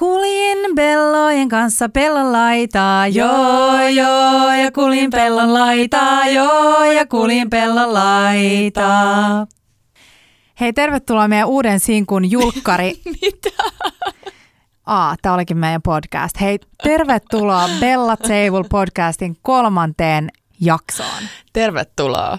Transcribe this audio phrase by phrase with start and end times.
[0.00, 7.94] kuljin bellojen kanssa pellon laitaa, joo joo, ja kuljin pellon laitaa, joo, ja kuljin pellon
[7.94, 9.46] laitaa.
[10.60, 12.92] Hei, tervetuloa meidän uuden sinkun julkkari.
[13.22, 13.62] Mitä?
[14.86, 16.40] Aa, tämä olikin meidän podcast.
[16.40, 20.28] Hei, tervetuloa Bella Table podcastin kolmanteen
[20.60, 21.22] jaksoon.
[21.52, 22.38] Tervetuloa.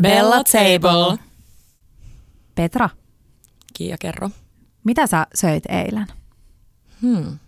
[0.00, 1.18] Bella Table.
[2.54, 2.88] Petra,
[3.74, 4.30] Kiia, kerro.
[4.84, 6.06] mitä sä söit eilen?
[7.02, 7.38] Hmm.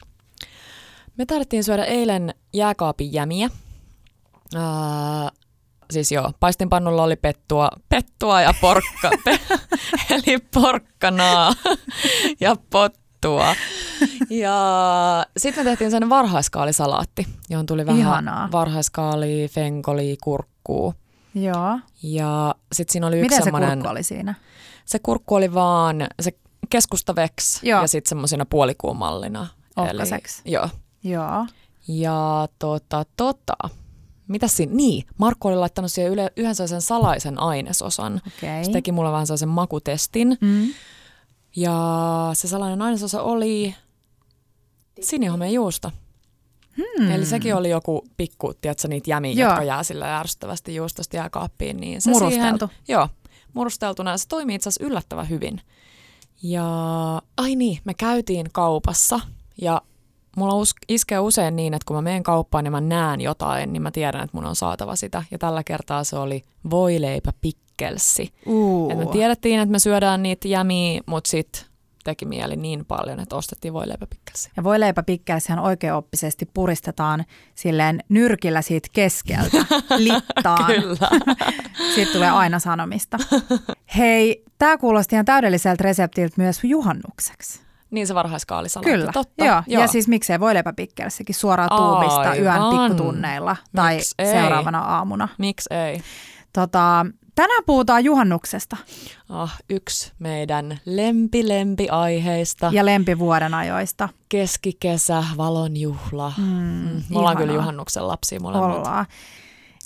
[1.16, 3.50] Me tarvittiin syödä eilen jääkaapin jämiä.
[4.56, 5.30] Uh,
[5.91, 9.41] siis joo, paistinpannulla oli pettua, pettua ja porkka, pe,
[10.10, 11.53] eli porkkanaa
[12.41, 13.55] ja pottua.
[14.30, 14.56] Ja
[15.36, 18.48] sitten me tehtiin sellainen varhaiskaalisalaatti, johon tuli vähän Ihanaa.
[18.53, 20.94] varhaiskaali, fenkoli, kurkkuu.
[21.34, 21.78] Joo.
[22.03, 23.70] Ja sitten siinä oli yksi Miten se semmoinen...
[23.70, 24.34] kurkku oli siinä?
[24.84, 26.33] Se kurkku oli vaan se
[26.70, 27.81] keskustaveks Joo.
[27.81, 29.47] ja sitten semmoisena puolikuumallina.
[29.77, 30.42] Ohkaseksi.
[30.45, 30.69] Joo.
[31.05, 31.47] Joo.
[31.89, 33.56] Ja tota, tota,
[34.28, 34.75] mitä siinä?
[34.75, 38.20] Niin, Markku oli laittanut siihen yle, yhden sellaisen salaisen ainesosan.
[38.27, 38.65] Okei.
[38.65, 40.39] Se teki mulle vähän sellaisen makutestin.
[40.41, 40.69] Mm.
[41.56, 41.77] Ja
[42.33, 43.75] se salainen ainesosa oli
[45.00, 45.92] sinihomeen juusto.
[46.98, 47.11] Hmm.
[47.11, 49.48] Eli sekin oli joku pikku, tiedätkö, niitä jämiä, Joo.
[49.48, 51.77] jotka jää sillä ärsyttävästi juustosta jääkaappiin.
[51.77, 52.67] Niin se Murusteltu.
[52.67, 53.09] Siihen, joo,
[53.55, 54.19] murusteltuna.
[54.19, 55.61] Se toimii itse asiassa yllättävän hyvin.
[56.42, 56.67] Ja
[57.37, 59.20] ai niin, me käytiin kaupassa
[59.62, 59.83] ja
[60.37, 63.83] mulla us- iskee usein niin, että kun mä menen kauppaan ja mä näen jotain, niin
[63.83, 65.25] mä tiedän, että mun on saatava sitä.
[65.31, 68.33] Ja tällä kertaa se oli voileipä pikkelsi.
[68.47, 68.92] Uh.
[68.92, 71.62] Et me tiedettiin, että me syödään niitä jämiä, mutta sitten
[72.05, 74.50] teki mieli niin paljon, että ostettiin voileipä pikkelsi.
[74.56, 77.25] Ja voileipäpikkelsihän oikeaoppisesti puristetaan
[77.55, 79.56] silleen nyrkillä siitä keskeltä
[79.97, 80.66] littaan.
[80.66, 81.09] Kyllä.
[81.94, 83.19] Siitä tulee aina sanomista.
[83.97, 87.60] Hei, tämä kuulosti ihan täydelliseltä reseptiltä myös juhannukseksi.
[87.91, 88.91] Niin se varhaiskaalisalaatti.
[88.91, 89.44] Kyllä, Totta.
[89.44, 89.62] joo.
[89.66, 92.89] Ja siis miksei voileipäpikkelsikin suoraan tuubista yön Aivan.
[92.89, 94.27] pikkutunneilla tai Miks ei?
[94.27, 95.28] seuraavana aamuna.
[95.39, 96.00] Miksi ei?
[96.53, 98.76] Tota, tänään puhutaan juhannuksesta
[99.28, 102.70] Ah, yksi meidän lempi-lempi-aiheista.
[102.72, 104.08] ja lempivuoden ajoista.
[104.28, 106.32] Keskikesä, valonjuhla.
[106.36, 108.76] Mm, Mm, me ollaan kyllä juhannuksen lapsia molemmat.
[108.76, 109.06] Ollaan.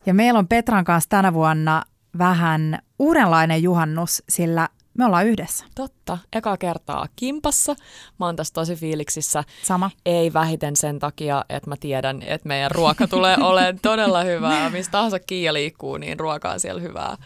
[0.07, 1.83] Ja meillä on Petran kanssa tänä vuonna
[2.19, 4.69] vähän uudenlainen juhannus, sillä
[4.99, 5.65] me ollaan yhdessä.
[5.75, 6.19] Totta.
[6.33, 7.75] Eka kertaa kimpassa.
[8.21, 9.45] Mä oon tässä tosi fiiliksissä.
[9.63, 9.91] Sama.
[10.07, 14.71] Ei vähiten sen takia, että mä tiedän, että meidän ruoka tulee olemaan todella hyvää.
[14.71, 17.17] Mistä tahansa Kiia liikkuu, niin ruoka on siellä hyvää.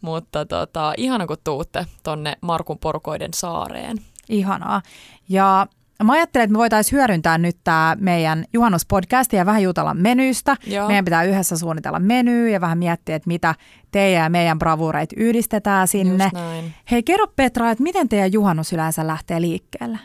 [0.00, 3.96] Mutta tota, ihana kun tuutte tonne Markun porukoiden saareen.
[4.28, 4.82] Ihanaa.
[5.28, 5.66] Ja
[6.04, 10.56] mä ajattelen, että me voitaisiin hyödyntää nyt tämä meidän juhannuspodcast ja vähän jutella menystä.
[10.66, 10.88] Joo.
[10.88, 13.54] Meidän pitää yhdessä suunnitella menyä ja vähän miettiä, että mitä
[13.90, 16.30] teidän ja meidän bravuureit yhdistetään sinne.
[16.90, 19.98] Hei, kerro Petra, että miten teidän juhannus yleensä lähtee liikkeelle?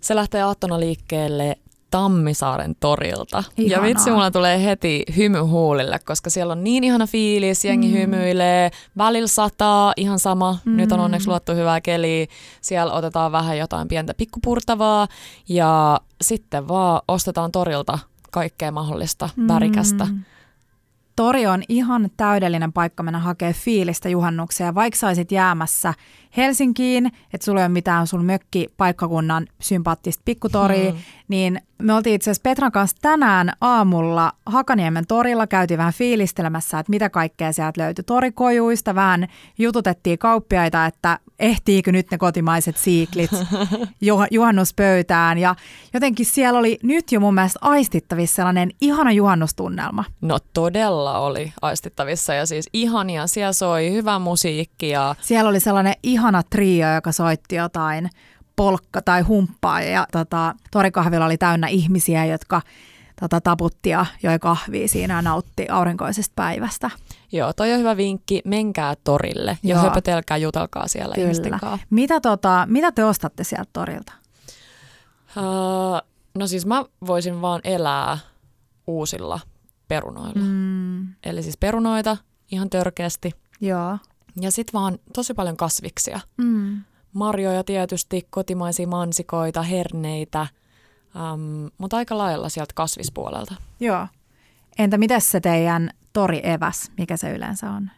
[0.00, 1.56] Se lähtee aattona liikkeelle
[1.90, 3.44] Tammisaaren torilta.
[3.56, 3.86] Ihanaa.
[3.86, 7.94] Ja vitsi, mulla tulee heti hymy huulille, koska siellä on niin ihana fiilis, jengi mm.
[7.94, 10.58] hymyilee, välillä sataa, ihan sama.
[10.64, 10.76] Mm.
[10.76, 12.26] Nyt on onneksi luottu hyvää keliä.
[12.60, 15.08] Siellä otetaan vähän jotain pientä pikkupurtavaa
[15.48, 17.98] ja sitten vaan ostetaan torilta
[18.30, 20.04] kaikkea mahdollista värikästä.
[20.04, 20.24] Mm.
[21.16, 24.74] Tori on ihan täydellinen paikka mennä hakea fiilistä juhannukseen.
[24.74, 25.94] Vaikka saisit jäämässä
[26.38, 31.00] Helsinkiin, että sulla ei ole mitään sun mökkipaikkakunnan sympaattista pikkutoria, Hmm.
[31.28, 36.90] niin me oltiin itse asiassa Petran kanssa tänään aamulla Hakaniemen torilla, käytiin vähän fiilistelemässä, että
[36.90, 39.26] mitä kaikkea sieltä löytyi torikojuista, vähän
[39.58, 43.30] jututettiin kauppiaita, että ehtiikö nyt ne kotimaiset siiklit
[44.04, 45.54] juh- juhannuspöytään ja
[45.94, 50.04] jotenkin siellä oli nyt jo mun mielestä aistittavissa sellainen ihana juhannustunnelma.
[50.20, 55.94] No todella oli aistittavissa ja siis ihania, siellä soi hyvä musiikki ja Siellä oli sellainen
[56.28, 58.10] ihana trio, joka soitti jotain
[58.56, 62.62] polkka tai humppaa ja tota, torikahvilla oli täynnä ihmisiä, jotka
[63.20, 66.90] tota, taputti ja joi kahvia siinä ja nautti aurinkoisesta päivästä.
[67.32, 68.42] Joo, toi on hyvä vinkki.
[68.44, 69.82] Menkää torille ja Joo.
[69.82, 71.58] höpötelkää, jutelkaa siellä ihmisten Kyllä.
[71.58, 71.86] kanssa.
[71.90, 74.12] Mitä, tota, mitä te ostatte sieltä torilta?
[75.36, 76.08] Uh,
[76.38, 78.18] no siis mä voisin vaan elää
[78.86, 79.40] uusilla
[79.88, 80.42] perunoilla.
[80.44, 82.16] Mm, Eli siis perunoita
[82.52, 83.30] ihan törkeästi.
[83.60, 83.98] joo.
[84.40, 86.20] Ja sit vaan tosi paljon kasviksia.
[86.36, 86.82] Mm.
[87.12, 90.46] Marjoja tietysti, kotimaisia mansikoita, herneitä,
[91.34, 93.54] um, mutta aika lailla sieltä kasvispuolelta.
[93.80, 94.06] Joo.
[94.78, 97.90] Entä miten se teidän tori eväs, mikä se yleensä on?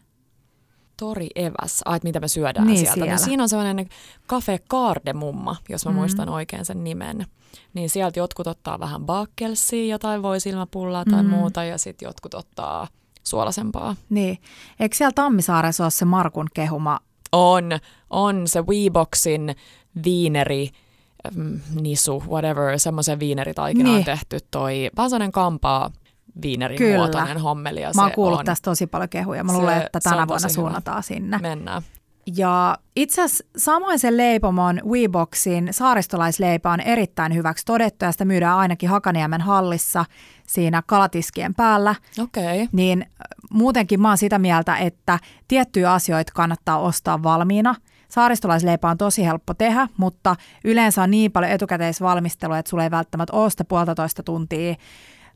[0.96, 2.94] tori eväs, ai, että mitä me syödään Niin, sieltä.
[2.94, 3.10] siellä.
[3.10, 3.88] Niin siinä on sellainen
[4.28, 5.96] Cafe Cardemumma, jos mä Mm.
[5.98, 7.26] muistan oikein sen nimen.
[7.74, 11.28] Niin sieltä jotkut ottaa vähän bakkelsia, jotain voi silmäpullaa tai Mm.
[11.28, 12.88] muuta, ja sitten jotkut ottaa
[13.22, 13.96] suolasempaa.
[14.10, 14.38] Niin.
[14.80, 16.98] Eikö siellä Tammisaaressa ole se Markun kehuma?
[17.32, 17.64] On,
[18.10, 19.54] on se Weeboxin
[20.04, 20.68] viineri,
[21.34, 24.04] mm, nisu, whatever, semmoisen viineritaikinaan Niin.
[24.04, 25.90] tehty toi, vähän sellainen kampaa
[26.42, 26.96] viinerin Kyllä.
[26.96, 27.80] muotoinen hommeli.
[27.80, 28.44] Ja Mä oon se kuullut on.
[28.46, 29.44] tästä tosi paljon kehuja.
[29.44, 30.54] Mä Se- luulen, että tänä on vuonna hyvä.
[30.54, 31.38] suunnataan sinne.
[31.38, 31.82] Mennään.
[32.36, 38.56] Ja itse asiassa samoin se leipomon Weeboxin saaristolaisleipä on erittäin hyväksi todettu ja sitä myydään
[38.58, 40.04] ainakin Hakaniemen hallissa
[40.50, 41.94] siinä kalatiskien päällä.
[42.20, 42.68] Okay.
[42.72, 43.06] Niin
[43.50, 45.18] muutenkin mä oon sitä mieltä, että
[45.48, 47.74] tiettyjä asioita kannattaa ostaa valmiina.
[48.08, 53.36] Saaristolaisleipä on tosi helppo tehdä, mutta yleensä on niin paljon etukäteisvalmistelua, että sulla ei välttämättä
[53.36, 54.74] ole sitä puolitoista tuntia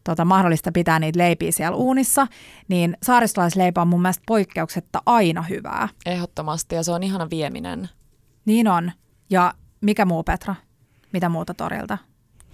[0.04, 2.26] tota, mahdollista pitää niitä leipiä siellä uunissa,
[2.68, 5.88] niin saaristolaisleipä on mun mielestä poikkeuksetta aina hyvää.
[6.06, 7.88] Ehdottomasti, ja se on ihana vieminen.
[8.44, 8.92] Niin on.
[9.30, 10.54] Ja mikä muu Petra?
[11.12, 11.98] Mitä muuta torilta?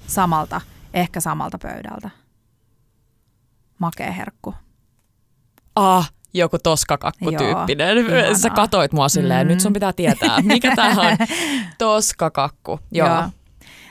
[0.06, 0.60] Samalta,
[0.94, 2.19] ehkä samalta pöydältä.
[3.80, 4.54] Makea herkku.
[5.76, 7.96] Ah, joku toskakakku-tyyppinen.
[7.98, 8.34] Joo.
[8.34, 9.50] Sä katoit mua silleen, Mm.
[9.50, 11.16] nyt sun pitää tietää, mikä tää on.
[11.78, 13.08] Toskakakku, joo.
[13.08, 13.22] joo.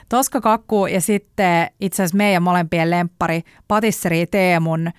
[0.10, 4.94] Toskakakku ja sitten itse asiassa meidän molempien lemppari Patisseri Teemun äh,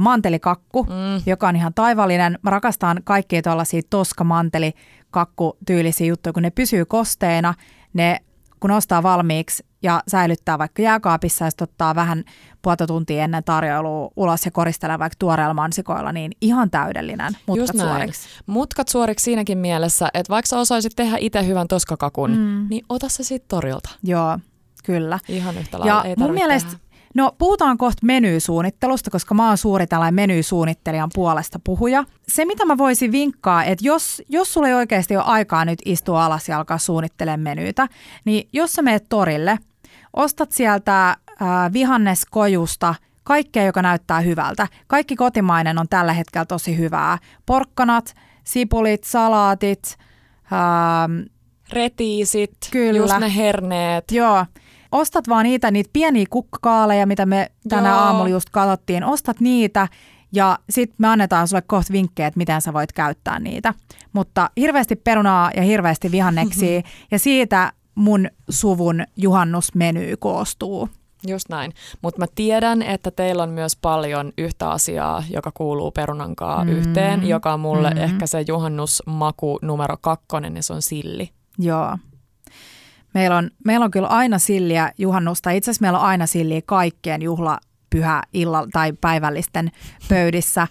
[0.00, 1.22] mantelikakku, Mm.
[1.26, 2.38] joka on ihan taivallinen.
[2.42, 7.54] Mä rakastan kaikkia tuollaisia toskamantelikakku tyylisiä juttuja, kun ne pysyy kosteena,
[7.92, 8.20] ne
[8.62, 12.24] kun ostaa valmiiksi ja säilyttää vaikka jääkaapissa ja sitten ottaa vähän
[12.62, 17.74] puolta tuntia ennen tarjoilua ulos ja koristelee vaikka tuoreella mansikoilla, niin ihan täydellinen mutkat Just
[17.74, 17.88] näin.
[17.90, 18.28] suoriksi.
[18.46, 22.66] Mutkat suoriksi siinäkin mielessä, että vaikka sä osaisit tehdä itse hyvän toskakakun, Mm.
[22.70, 23.90] niin ota se siitä torilta.
[24.02, 24.38] Joo,
[24.84, 25.18] kyllä.
[25.28, 26.04] Ihan yhtä Ja lailla.
[26.04, 26.84] Ei mun mielestä, tehdä.
[27.14, 32.04] No puhutaan kohta menysuunnittelusta, koska mä oon suuri tällainen menysuunnittelijan puolesta puhuja.
[32.28, 36.24] Se, mitä mä voisin vinkkaa, että jos, jos sulla ei oikeasti ole aikaa nyt istua
[36.24, 37.88] alas ja alkaa suunnittelemaan menyytä,
[38.24, 39.58] niin jos sä meet torille,
[40.12, 42.94] ostat sieltä äh, vihanneskojusta
[43.24, 44.66] kaikkea, joka näyttää hyvältä.
[44.86, 47.18] Kaikki kotimainen on tällä hetkellä tosi hyvää.
[47.46, 48.14] Porkkanat,
[48.44, 49.96] sipulit, salaatit,
[50.52, 51.32] ähm,
[51.72, 52.98] Retiisit, Kyllä.
[52.98, 54.04] just ne herneet.
[54.10, 54.46] Joo.
[54.92, 57.98] Ostat vaan niitä, niitä pieniä kukkakaaleja, mitä me tänä Joo.
[57.98, 59.04] aamulla just katsottiin.
[59.04, 59.88] Ostat niitä
[60.32, 63.74] ja sitten me annetaan sulle kohta vinkkejä, että miten sä voit käyttää niitä.
[64.12, 70.88] Mutta hirveästi perunaa ja hirveästi vihanneksia ja siitä mun suvun juhannusmeny koostuu.
[71.26, 71.72] Just näin.
[72.02, 76.70] Mutta mä tiedän, että teillä on myös paljon yhtä asiaa, joka kuuluu perunankaa Mm.
[76.70, 76.76] mm.
[76.76, 77.96] yhteen, joka on mulle Mm.
[77.96, 78.02] mm.
[78.02, 81.30] ehkä se juhannusmaku numero kakkonen, niin se on silli.
[81.58, 81.96] Joo.
[83.14, 85.50] Meillä on, meillä on kyllä aina silliä juhannusta.
[85.50, 89.70] Itse asiassa meillä on aina silliä kaikkien juhlapyhä illalla tai päivällisten
[90.08, 90.66] pöydissä.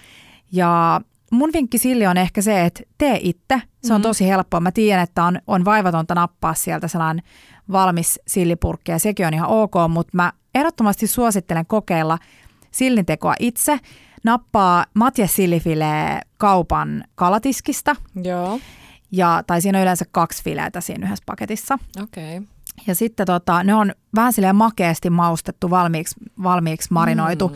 [0.51, 1.01] Ja
[1.31, 3.61] mun vinkki silli on ehkä se, että tee itse.
[3.83, 4.07] Se on Mhm.
[4.07, 4.59] tosi helppoa.
[4.59, 7.25] Mä tiedän, että on, on vaivatonta nappaa sieltä sellainen
[7.71, 12.17] valmis sillipurkki ja sekin on ihan ok, mutta mä ehdottomasti suosittelen kokeilla
[12.71, 13.79] sillintekoa itse.
[14.23, 18.59] Nappaa Matje Sillifilee kaupan kalatiskista Joo,
[19.11, 21.79] ja, tai siinä on yleensä kaksi fileitä siinä yhdessä paketissa.
[22.03, 22.37] okei.
[22.37, 22.47] Okay.
[22.87, 27.47] Ja sitten tota, ne on vähän silleen makeasti maustettu, valmiiksi, valmiiksi marinoitu.
[27.47, 27.55] Mm.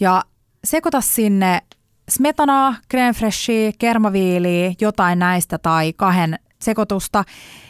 [0.00, 0.24] Ja
[0.64, 1.62] sekoita sinne
[2.08, 7.24] smetanaa, creme freshia, kermaviiliä, jotain näistä tai kahden sekoitusta.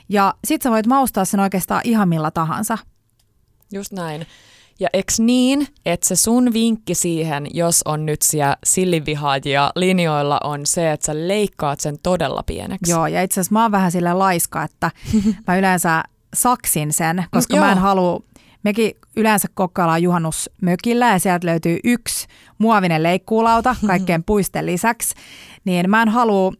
[0.08, 2.78] Ja sit sä voit maustaa sen oikeastaan ihan millä tahansa.
[3.72, 4.26] Just näin.
[4.80, 10.66] Ja eks niin, että se sun vinkki siihen, jos on nyt siellä sillivihaajia linjoilla, on
[10.66, 12.90] se, että sä leikkaat sen todella pieneksi.
[12.90, 14.90] Joo, ja itse asiassa mä oon vähän sille laiska, että
[15.46, 16.02] mä yleensä
[16.34, 17.64] saksin sen, koska Joo.
[17.64, 18.20] mä en halua,
[18.62, 22.26] mekin yleensä kokkaillaan juhannusmökillä ja sieltä löytyy yksi
[22.58, 25.14] muovinen leikkuulauta kaikkeen puisten lisäksi,
[25.64, 26.52] niin mä en halua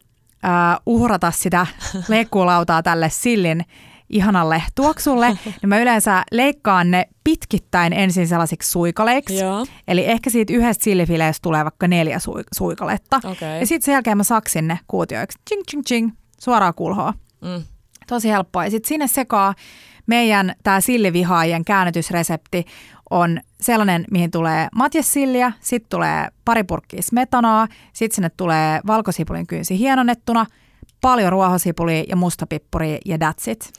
[0.45, 0.51] äh,
[0.85, 1.67] uhrata sitä
[2.07, 3.65] leikkuulautaa tälle sillin
[4.09, 9.37] ihanalle tuoksulle, niin mä yleensä leikkaan ne pitkittäin ensin sellaisiksi suikaleiksi.
[9.37, 13.21] Joo, Eli ehkä siitä yhdestä sillifileestä tulee vaikka neljä sui- suikaletta.
[13.23, 13.59] okei.
[13.59, 15.39] Ja sitten sen jälkeen mä saksin ne kuutioiksi.
[15.49, 16.11] Ching, ching, ching.
[16.41, 17.13] Suoraan kulhoa.
[17.41, 17.63] Mm.
[18.07, 18.63] Tosi helppoa.
[18.65, 19.53] Ja sitten sinne sekaa
[20.07, 22.65] meidän tämä sillivihaajien käännötysresepti
[23.09, 29.79] on sellainen, mihin tulee matjessilliä, sitten tulee pari purkkia smetanaa, sitten sinne tulee valkosipulin kynsi
[29.79, 30.45] hienonnettuna,
[31.05, 33.71] paljon ruohosipulia ja mustapippuria ja that's it.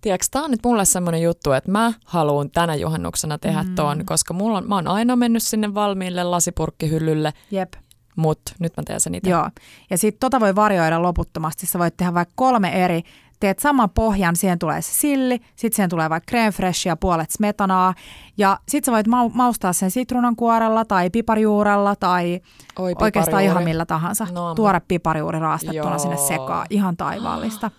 [0.00, 3.74] Tiedätkö, tää on nyt mulle semmoinen juttu, että mä haluan tänä juhannuksena tehdä Mm.
[3.74, 7.72] ton, koska mulla on, mä oon aina mennyt sinne valmiille lasipurkkihyllylle, Jep.
[8.16, 9.30] mutta nyt mä teen sen itse.
[9.30, 9.48] Joo.
[9.90, 11.66] Ja sitten tota voi varjoida loputtomasti.
[11.66, 13.02] Sä voit tehdä vaikka kolme eri
[13.44, 17.94] teet saman pohjan, siihen tulee se silli, sitten siihen tulee vaikka creme freshia, puolet smetanaa
[18.38, 22.40] ja sitten sä voit ma- maustaa sen sitruunankuorella tai piparjuurella tai
[22.78, 24.26] Oi, oikeastaan ihan millä tahansa.
[24.32, 25.98] No, Tuore piparjuuri raastettuna Joo.
[25.98, 27.70] sinne sekaan, ihan taivaallista.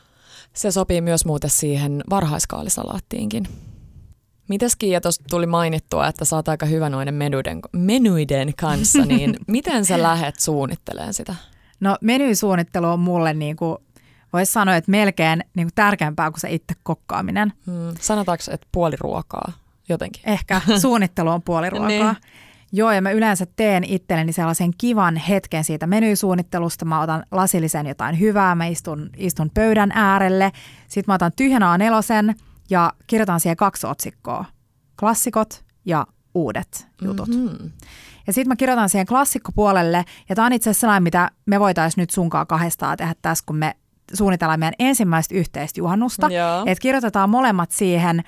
[0.54, 3.48] Se sopii myös muuten siihen varhaiskaalisalaattiinkin.
[4.48, 9.86] Mites Kiia, tuossa tuli mainittua, että oot aika hyvä noiden menuiden, menuiden kanssa, niin miten
[9.86, 11.36] sä lähet suunnittelemaan sitä?
[11.80, 13.78] No menysuunnittelu on mulle niin kuin,
[14.36, 17.54] voisi sanoa, että melkein niin kuin tärkeämpää kuin se itse kokkaaminen.
[17.66, 19.52] Hmm, sanotaanko, että puoli ruokaa
[19.90, 20.22] jotenkin?
[20.26, 21.88] Ehkä suunnittelu on puoliruokaa.
[21.96, 22.16] Niin.
[22.72, 26.86] Joo, ja mä yleensä teen itselleni sellaisen kivan hetken siitä menysuunnittelusta.
[26.86, 30.52] Mä otan lasillisen jotain hyvää, mä istun, istun pöydän äärelle.
[30.88, 32.36] Sitten mä otan tyhjän A4
[32.70, 34.46] ja kirjoitan siihen kaksi otsikkoa.
[35.00, 37.28] Klassikot ja uudet jutut.
[37.28, 37.72] Mm-hmm.
[38.28, 42.02] Ja sitten mä kirjoitan siihen klassikkopuolelle, ja tämä on itse asiassa sellainen, mitä me voitaisiin
[42.02, 43.76] nyt sunkaan kahdestaan tehdä tässä, kun me
[44.16, 46.28] suunnitellaan meidän ensimmäistä yhteistä juhannusta.
[46.28, 46.64] Joo.
[46.66, 48.24] Että kirjoitetaan molemmat siihen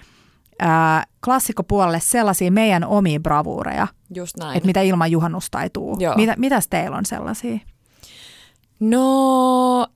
[0.59, 4.57] ää, klassikkopuolelle sellaisia meidän omia bravuureja, Just näin.
[4.57, 5.97] että mitä ilman juhannusta ei tule.
[5.99, 6.15] Joo.
[6.15, 7.59] Mitä, mitäs teillä on sellaisia?
[8.79, 9.87] No,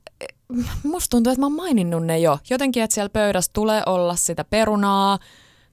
[0.84, 2.40] musta tuntuu, että mä oon maininnut ne jo.
[2.50, 5.20] Jotenkin, että siellä pöydässä tulee olla sitä perunaa,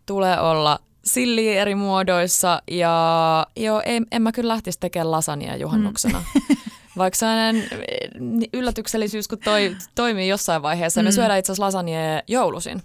[0.06, 6.22] tulee olla silliä eri muodoissa ja joo, en, en mä kyllä lähtisi tekemään lasania juhannuksena.
[6.34, 6.56] Mm.
[6.98, 11.00] Vaikka sellainen eh, yllätyksellisyys, kun toi, toimii jossain vaiheessa.
[11.00, 11.04] Mm.
[11.04, 12.82] Me syödään itse asiassa lasania joulusin,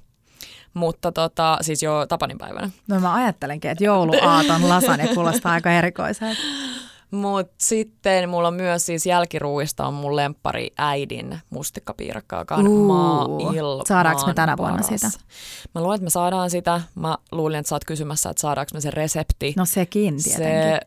[0.74, 2.70] mutta tota, siis jo tapaninpäivänä.
[2.88, 6.42] No mä ajattelenkin, että jouluaaton lasagne kuulostaa aika erikoiselta.
[7.12, 13.56] Mutta sitten mulla on myös siis jälkiruuista on mun lemppari äidin mustikkapiirakka, joka on maailman
[13.88, 15.02] Saadaanko me tänä vuonna paras.
[15.02, 15.20] sitä?
[15.76, 16.82] Mä luulen, että me saadaan sitä.
[16.96, 19.54] Mä luulin, että sä oot kysymässä, että saadaanko me se resepti.
[19.58, 20.48] No sekin tietenkin.
[20.48, 20.80] se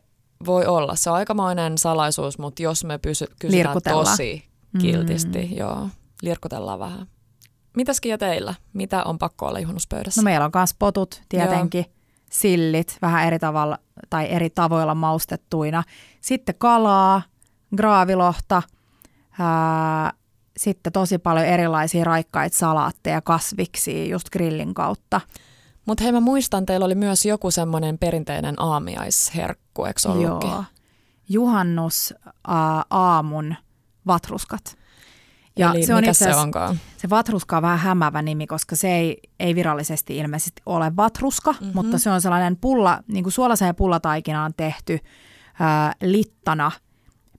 [0.45, 0.95] voi olla.
[0.95, 4.43] Se on aikamoinen salaisuus, mutta jos me pysy, kysytään tosi
[4.81, 5.57] kiltisti, mm.
[5.57, 5.89] joo,
[6.21, 7.07] lirkutellaan vähän.
[7.75, 8.53] Mitäs Kiia teillä?
[8.73, 10.21] Mitä on pakko olla juhannuspöydässä?
[10.21, 11.85] No meillä on myös potut tietenkin,
[12.31, 13.79] sillit vähän eri tavalla
[14.09, 15.83] tai eri tavoilla maustettuina.
[16.21, 17.21] Sitten kalaa,
[17.75, 18.61] graavilohta,
[19.39, 20.13] ää,
[20.57, 25.21] sitten tosi paljon erilaisia raikkaita salaatteja, kasviksia just grillin kautta.
[25.87, 30.49] Mutta hei, mä muistan, teillä oli myös joku semmoinen perinteinen aamiaisherkku, eikö ollutkin?
[30.49, 30.63] Joo.
[31.29, 32.13] Juhannus
[32.47, 33.55] ää, aamun
[34.07, 34.77] vatruskat.
[35.57, 36.79] Ja Eli se on mikä se onkaan?
[36.97, 41.63] Se vatruska on vähän hämävä nimi, koska se ei, ei virallisesti ilmeisesti ole vatruska, Mhm.
[41.63, 41.75] mm-hmm.
[41.75, 44.99] mutta se on sellainen pulla, niin kuin suolaiseen pullataikinaan tehty
[45.59, 46.71] ää, littana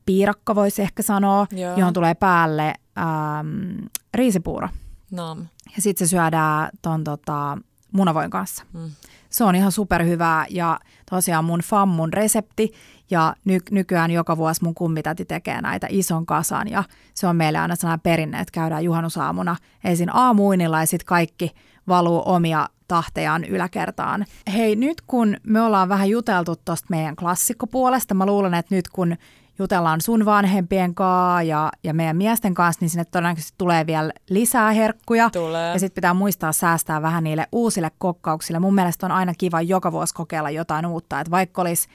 [0.06, 1.76] piirakka, voisi ehkä sanoa, Joo.
[1.76, 4.68] johon tulee päälle äm, riisipuuro.
[5.10, 5.38] Nam.
[5.76, 7.58] Ja sitten se syödään ton tota,
[7.92, 8.64] munavoin kanssa.
[8.72, 8.90] Mm.
[9.30, 10.80] Se on ihan superhyvää ja
[11.10, 12.72] tosiaan mun fammun resepti
[13.10, 17.58] ja ny- nykyään joka vuosi mun kummitäti tekee näitä ison kasan ja se on meille
[17.58, 21.54] aina sellainen perinne, että käydään juhannusaamuna ensin aamuinilla ja sitten kaikki
[21.88, 24.24] valuu omia tahtejaan yläkertaan.
[24.52, 29.16] Hei, nyt kun me ollaan vähän juteltu tuosta meidän klassikkopuolesta, mä luulen, että nyt kun
[29.58, 34.70] jutellaan sun vanhempien kanssa ja, ja meidän miesten kanssa, niin sinne todennäköisesti tulee vielä lisää
[34.70, 35.30] herkkuja.
[35.30, 35.72] Tulee.
[35.72, 38.58] Ja sitten pitää muistaa säästää vähän niille uusille kokkauksille.
[38.58, 41.20] Mun mielestä on aina kiva joka vuosi kokeilla jotain uutta.
[41.20, 41.88] Että vaikka olisi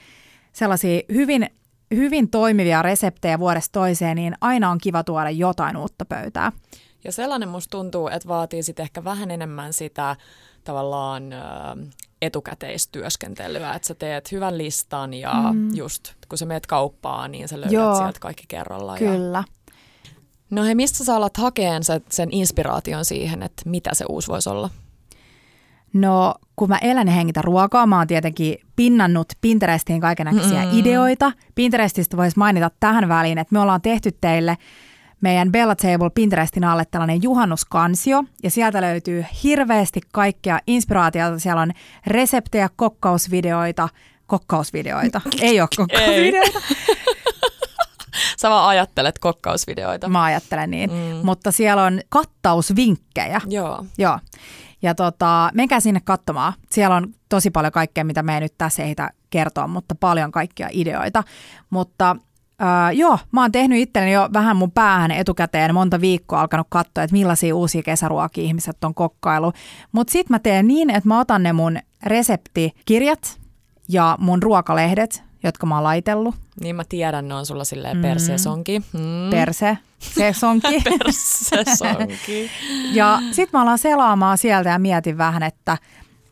[0.53, 1.49] sellaisia hyvin,
[1.95, 6.51] hyvin toimivia reseptejä vuodesta toiseen, niin aina on kiva tuoda jotain uutta pöytää.
[7.03, 10.15] Ja sellainen musta tuntuu, että vaatii sitten ehkä vähän enemmän sitä
[10.63, 11.23] tavallaan
[12.21, 15.75] etukäteistyöskentelyä, että sä teet hyvän listan ja mm.
[15.75, 17.95] just kun sä meet kauppaan, niin sä löydät Joo.
[17.95, 18.97] sieltä kaikki kerralla.
[18.97, 19.11] Ja...
[19.11, 19.43] Kyllä.
[20.49, 24.69] No hei, mistä sä alat hakeen sen, inspiraation siihen, että mitä se uusi voisi olla?
[25.93, 30.79] No, kun mä elän ja hengitän ruokaa, mä oon tietenkin pinnannut Pinterestiin kaikenlaisia Mm-mm.
[30.79, 31.31] ideoita.
[31.55, 34.57] Pinterestistä voisi mainita tähän väliin, että me ollaan tehty teille
[35.23, 41.39] meidän Bella Table Pinterestin alle tällainen juhannuskansio, ja sieltä löytyy hirveästi kaikkea inspiraatiota.
[41.39, 41.71] Siellä on
[42.07, 43.89] reseptejä, kokkausvideoita,
[44.27, 46.59] kokkausvideoita, ei ole kokkausvideoita,
[48.41, 50.09] Sä vaan ajattelet kokkausvideoita.
[50.09, 51.25] mä ajattelen niin, Mm.
[51.25, 53.41] mutta siellä on kattausvinkkejä.
[53.47, 53.85] Joo.
[53.97, 54.19] Joo.
[54.81, 56.53] Ja tota, menkää sinne katsomaan.
[56.71, 60.67] Siellä on tosi paljon kaikkea, mitä me ei nyt tässä ehditä kertoa, mutta paljon kaikkia
[60.71, 61.23] ideoita.
[61.69, 62.15] Mutta
[62.63, 67.03] äh, joo, mä oon tehnyt itselleni jo vähän mun päähän etukäteen monta viikkoa alkanut katsoa,
[67.03, 69.53] että millaisia uusia kesäruokia ihmiset on kokkailu.
[69.91, 73.39] Mutta sit mä teen niin, että mä otan ne mun reseptikirjat
[73.89, 76.35] ja mun ruokalehdet, jotka mä oon laitellut.
[76.61, 78.79] Niin mä tiedän, ne on sulla silleen persesonki.
[78.79, 79.29] Mm.
[79.31, 80.81] Perse, sesonki.
[80.89, 82.51] persesonki.
[82.93, 85.77] Ja sitten mä alan selaamaan sieltä ja mietin vähän, että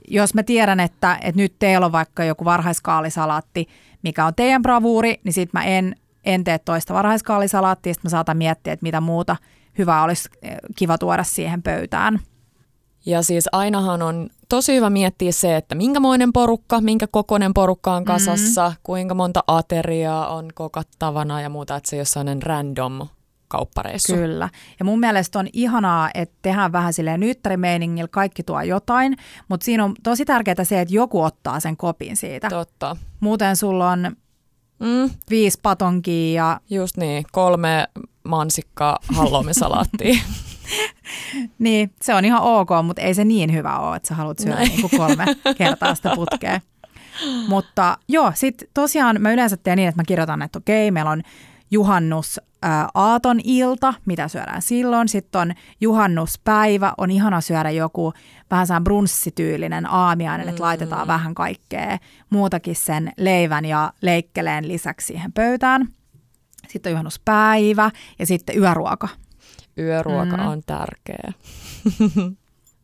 [0.07, 3.67] jos mä tiedän, että, että nyt teillä on vaikka joku varhaiskaalisalaatti,
[4.03, 8.37] mikä on teidän bravuuri, niin sitten mä en, en tee toista varhaiskaalisalaattia, sitten mä saatan
[8.37, 9.35] miettiä, että mitä muuta
[9.77, 12.19] hyvä olisi eh, kiva tuoda siihen pöytään.
[13.05, 18.05] Ja siis ainahan on tosi hyvä miettiä se, että minkämoinen porukka, minkä kokoinen porukka on
[18.05, 18.79] kasassa, mm-hmm.
[18.83, 23.07] kuinka monta ateriaa on kokattavana ja muuta, että se ei ole sellainen random
[23.47, 24.13] kauppareissu.
[24.13, 24.49] Kyllä.
[24.79, 29.83] Ja mun mielestä on ihanaa, että tehdään vähän silleen nyttärimeiningillä, kaikki tuo jotain, mutta siinä
[29.83, 32.49] on tosi tärkeää se, että joku ottaa sen kopin siitä.
[32.49, 32.95] Totta.
[33.19, 34.15] Muuten sulla on
[34.81, 35.09] mm.
[35.29, 36.59] viisi patonkia ja...
[36.69, 37.87] Just niin, kolme
[38.23, 40.19] mansikkaa halloumisalaattia.
[41.59, 44.59] niin, se on ihan ok, mutta ei se niin hyvä ole, että sä haluat syödä
[44.59, 45.25] niin kuin kolme
[45.57, 46.59] kertaa sitä putkea.
[47.49, 51.21] Mutta joo, sitten tosiaan mä yleensä teen niin, että mä kirjoitan, että okei, meillä on
[51.71, 55.07] juhannus ää, aaton ilta, mitä syödään silloin.
[55.07, 58.13] Sitten on juhannuspäivä, on ihana syödä joku
[58.51, 61.07] vähän saan brunssityylinen aamiainen, että laitetaan mm.
[61.07, 61.97] vähän kaikkea
[62.29, 65.87] muutakin sen leivän ja leikkeleen lisäksi siihen pöytään.
[66.67, 69.07] Sitten on juhannuspäivä ja sitten yöruoka.
[69.77, 70.47] Yöruoka mm.
[70.47, 71.33] on tärkeä.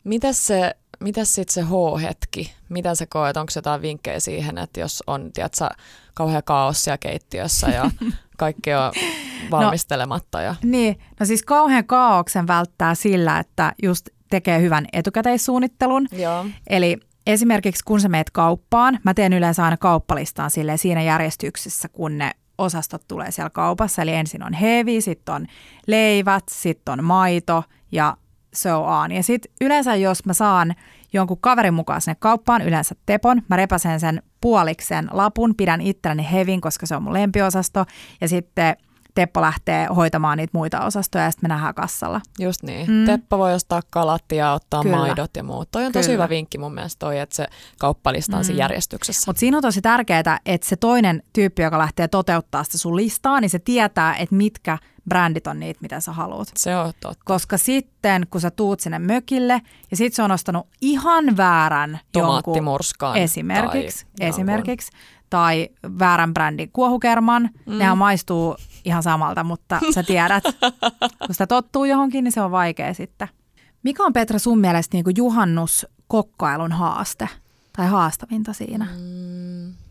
[0.03, 2.54] Mitäs se mitäs sitten se H-hetki?
[2.70, 3.38] Mitä sä koet?
[3.38, 5.70] Onko jotain vinkkejä siihen, että jos on, tiedätkö,
[6.13, 7.92] kauhea kaossia keittiössä ja
[8.38, 10.42] kaikki on no, valmistelematta?
[10.42, 10.51] Ja...
[10.51, 16.08] No, niin, no siis kauhean kaauksen välttää sillä, että just tekee hyvän etukäteissuunnittelun.
[16.12, 16.46] Joo.
[16.68, 22.18] Eli esimerkiksi kun sä meet kauppaan, mä teen yleensä aina kauppalistaan sille siinä järjestyksessä, kun
[22.18, 24.01] ne osastot tulee siellä kaupassa.
[24.01, 25.48] Eli ensin on hevi, sitten on
[25.88, 28.18] leivät, sitten on maito ja
[28.54, 29.12] so on.
[29.12, 30.75] Ja sitten yleensä jos mä saan
[31.13, 36.62] jonkun kaverin mukaan sinne kauppaan, yleensä Tepon, mä repäsen sen puoliksen lapun, pidän itselleni hevin,
[36.62, 37.86] koska se on mun lempiosasto.
[38.22, 38.75] Ja sitten
[39.18, 42.22] Teppo lähtee hoitamaan niitä muita osastoja ja sitten me nähdään kassalla.
[42.39, 42.92] Just niin.
[42.92, 43.06] Mm.
[43.06, 44.98] Teppo voi ostaa kalat ja ottaa Kyllä.
[44.98, 45.72] maidot ja muut.
[45.72, 46.04] Toi on Kyllä.
[46.04, 47.48] tosi hyvä vinkki mun mielestä toi, että se
[47.80, 48.56] kauppalista on mm.
[48.56, 49.24] järjestyksessä.
[49.27, 53.42] Mutta siinä on tosi tärkeää, että se toinen tyyppi, joka lähtee toteuttaa sitä sun listaa,
[53.42, 54.77] niin se tietää, että mitkä
[55.10, 56.48] brändit on niitä, mitä sä haluat.
[56.56, 57.24] Se on totta.
[57.26, 59.62] Koska sitten, kun sä tuut sinne mökille
[59.92, 62.64] ja sit se on ostanut ihan väärän jonkun
[63.16, 64.92] esimerkiksi, tai esimerkiksi
[65.30, 67.78] tai väärän brändin kuohukerman, mm.
[67.78, 70.44] nehän maistuu ihan samalta, mutta sä tiedät,
[71.26, 73.28] kun sitä tottuu johonkin, niin se on vaikea sitten.
[73.84, 77.30] Mikä on Petra sun mielestä niin kuin juhannuskokkailun haaste
[77.78, 78.88] tai haastavinta siinä?
[78.98, 79.87] Mm.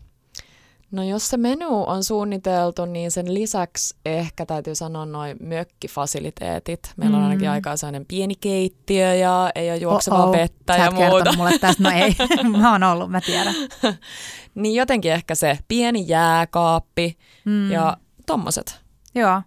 [0.91, 6.93] No jos se menu on suunniteltu, niin sen lisäksi ehkä täytyy sanoa noin mökkifasiliteetit.
[6.97, 7.51] Meillä on ainakin mm.
[7.51, 10.35] aika sellainen pieni keittiö ja ei ole juoksevaa Oh-oh.
[10.35, 11.35] vettä Sä ja muuta.
[11.35, 12.15] mulle tästä, no ei,
[12.61, 13.55] mä oon ollut, mä tiedän.
[14.55, 17.71] niin jotenkin ehkä se pieni jääkaappi mm.
[17.71, 18.81] ja tommoset.
[19.15, 19.41] Joo.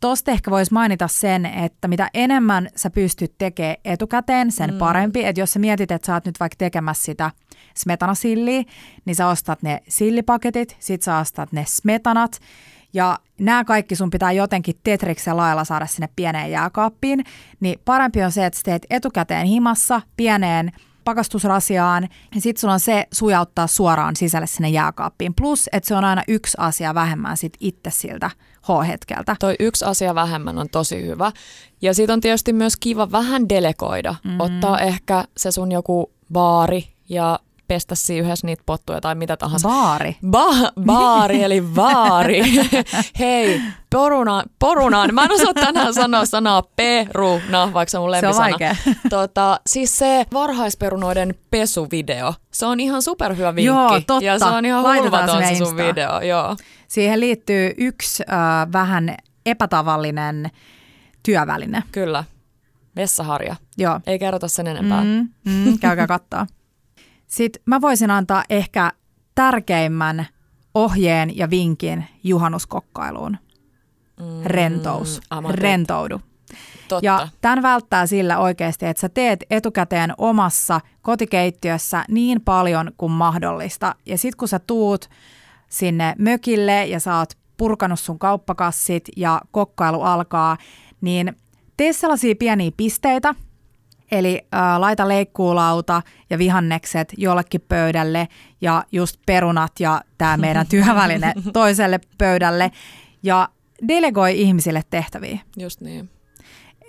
[0.00, 4.78] Tuosta ehkä voisi mainita sen, että mitä enemmän sä pystyt tekemään etukäteen, sen mm.
[4.78, 5.24] parempi.
[5.24, 7.30] Että jos sä mietit, että sä oot nyt vaikka tekemässä sitä
[7.76, 8.64] smetanasilliä,
[9.04, 12.40] niin sä ostat ne sillipaketit, sit sä ostat ne smetanat.
[12.92, 17.24] Ja nämä kaikki sun pitää jotenkin Tetriksen lailla saada sinne pieneen jääkaappiin.
[17.60, 20.72] Niin parempi on se, että sä teet etukäteen himassa pieneen
[21.04, 25.34] pakastusrasiaan ja sitten sulla on se sujauttaa suoraan sisälle sinne jääkaappiin.
[25.34, 28.30] Plus, että se on aina yksi asia vähemmän sit itse siltä
[28.68, 29.36] H-hetkeltä.
[29.40, 31.32] Toi yksi asia vähemmän on tosi hyvä.
[31.82, 34.14] Ja siitä on tietysti myös kiva vähän delegoida.
[34.24, 34.40] Mm.
[34.40, 39.68] Ottaa ehkä se sun joku baari ja pestä siinä yhdessä niitä pottuja tai mitä tahansa.
[39.68, 40.16] Baari?
[40.26, 42.42] Ba- baari eli vaari.
[43.18, 45.14] Hei, poruna, porunaan.
[45.14, 48.32] Mä en osaa tänään sanoa sanaa peruna, vaikka se on mun lempisana.
[48.32, 48.76] Se on vaikea.
[49.10, 53.66] Tota, siis se varhaisperunoiden pesuvideo, se on ihan superhyvä vinkki.
[53.66, 54.24] Joo, totta.
[54.24, 56.20] Ja se on ihan hulvaton se sun video.
[56.20, 56.56] Joo.
[56.88, 60.50] Siihen liittyy yksi äh, vähän epätavallinen
[61.22, 61.82] työväline.
[61.92, 62.24] Kyllä.
[62.96, 63.56] Vessaharja.
[63.76, 64.00] Joo.
[64.06, 65.04] Ei kerrota sen enempää.
[65.04, 66.46] Mm, mm, käykää katsoa.
[67.28, 68.92] Sitten mä voisin antaa ehkä
[69.34, 70.26] tärkeimmän
[70.74, 73.36] ohjeen ja vinkin juhannuskokkailuun.
[74.20, 75.20] Mm, Rentous.
[75.50, 76.20] Rentoudu.
[76.88, 77.06] Totta.
[77.06, 83.94] Ja tämän välttää sillä oikeasti, että sä teet etukäteen omassa kotikeittiössä niin paljon kuin mahdollista.
[84.06, 85.10] Ja sitten kun sä tuut
[85.68, 90.56] sinne mökille ja sä oot purkanut sun kauppakassit ja kokkailu alkaa,
[91.00, 91.36] niin
[91.76, 93.34] tee sellaisia pieniä pisteitä,
[94.12, 98.28] Eli äh, laita leikkuulauta ja vihannekset jollekin pöydälle
[98.60, 102.70] ja just perunat ja tämä meidän työväline toiselle pöydälle
[103.22, 103.48] ja
[103.88, 105.38] delegoi ihmisille tehtäviä.
[105.56, 106.10] Just niin.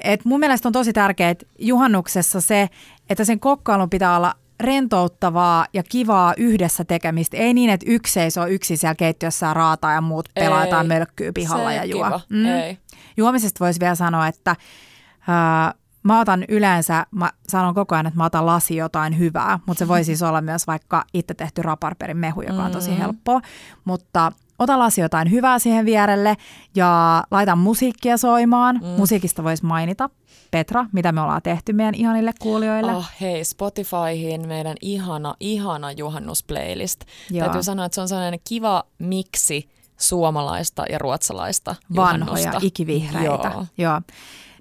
[0.03, 2.69] Et mun mielestä on tosi tärkeää juhannuksessa se,
[3.09, 7.37] että sen kokkailun pitää olla rentouttavaa ja kivaa yhdessä tekemistä.
[7.37, 11.85] Ei niin, että yksi seisoo yksin siellä keittiössä raataa ja muut pelaa mölkkyy pihalla ja
[11.85, 12.19] juo.
[12.29, 12.45] Mm.
[12.45, 12.77] Ei.
[13.17, 18.25] Juomisesta voisi vielä sanoa, että äh, Mä otan yleensä, mä sanon koko ajan, että mä
[18.25, 22.41] otan lasi jotain hyvää, mutta se voi siis olla myös vaikka itse tehty raparperin mehu,
[22.41, 22.97] joka on tosi mm.
[22.97, 23.41] helppoa.
[23.85, 26.37] Mutta ota lasi jotain hyvää siihen vierelle
[26.75, 28.75] ja laita musiikkia soimaan.
[28.75, 28.87] Mm.
[28.87, 30.09] Musiikista voisi mainita.
[30.51, 32.95] Petra, mitä me ollaan tehty meidän ihanille kuulijoille.
[32.95, 37.01] Oh hei, Spotifyhin meidän ihana, ihana juhannusplaylist.
[37.29, 37.45] Joo.
[37.45, 42.67] Täytyy sanoa, että se on sellainen kiva miksi suomalaista ja ruotsalaista Vanhoja, juhannusta.
[42.67, 43.51] ikivihreitä.
[43.55, 43.65] Joo.
[43.77, 44.01] Joo.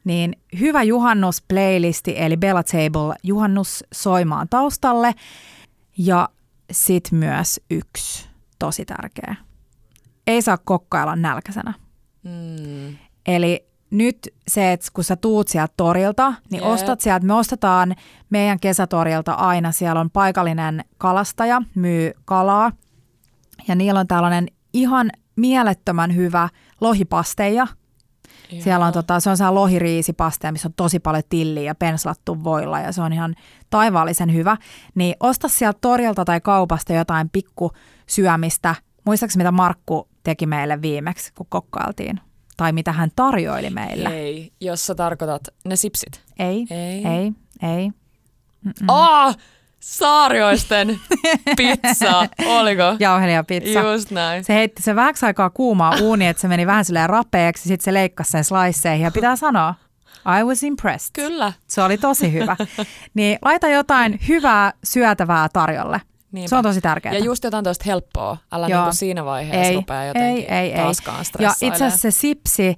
[0.08, 5.14] Niin hyvä juhannusplaylisti, eli Bella Table juhannus soimaan taustalle.
[5.98, 6.28] Ja
[6.70, 9.34] sit myös yksi tosi tärkeä.
[10.26, 11.74] Ei saa kokkailla nälkäisenä.
[12.22, 12.96] Mm.
[13.26, 14.18] Eli nyt
[14.48, 16.72] se, että kun sä tuut sieltä torilta, niin Jep.
[16.72, 17.94] ostat sieltä, me ostetaan
[18.30, 22.72] meidän kesätorilta aina, siellä on paikallinen kalastaja, myy kalaa,
[23.68, 26.48] ja niillä on tällainen ihan mielettömän hyvä
[26.80, 27.66] lohipasteja.
[28.58, 32.80] Siellä on tota, se on sellainen lohiriisipasteja, missä on tosi paljon tilliä ja penslattu voilla
[32.80, 33.34] ja se on ihan
[33.70, 34.56] taivaallisen hyvä.
[34.94, 37.72] Niin osta sieltä torilta tai kaupasta jotain pikku
[38.06, 38.74] syömistä.
[39.04, 42.20] Muistaakseni mitä Markku teki meille viimeksi, kun kokkailtiin?
[42.56, 44.08] Tai mitä hän tarjoili meille?
[44.08, 46.22] Ei, jos sä tarkoitat ne sipsit.
[46.38, 47.06] Ei, Ei.
[47.06, 47.32] ei,
[47.62, 47.90] ei.
[48.64, 48.72] Mm.
[48.88, 49.36] Oh,
[49.80, 51.00] Saarioisten
[51.56, 52.82] pizza, oliko?
[52.98, 53.80] Jauhelijapizza.
[53.80, 54.44] Just näin.
[54.44, 57.94] Se heitti se vähäksi aikaa kuumaa uuni, että se meni vähän silleen rapeaksi, sitten se
[57.94, 59.74] leikkasi sen sliceihin ja pitää sanoa,
[60.40, 61.10] I was impressed.
[61.12, 61.52] Kyllä.
[61.66, 62.56] Se oli tosi hyvä.
[63.14, 66.00] Niin laita jotain hyvää syötävää tarjolle.
[66.32, 66.48] Niinpä.
[66.48, 67.14] Se on tosi tärkeää.
[67.14, 68.36] Ja just jotain toista helppoa.
[68.52, 68.80] Älä Joo.
[68.80, 70.82] niinku siinä vaiheessa ei, rupea jotenkin ei, ei, ei.
[70.82, 72.76] taaskaan Ja itse asiassa se sipsi,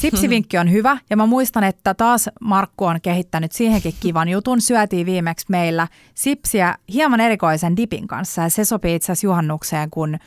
[0.00, 0.98] sipsivinkki on hyvä.
[1.10, 4.60] Ja mä muistan, että taas Markku on kehittänyt siihenkin kivan jutun.
[4.60, 8.42] Syötiin viimeksi meillä sipsiä hieman erikoisen dipin kanssa.
[8.42, 10.20] Ja se sopii itse asiassa juhannukseen kuin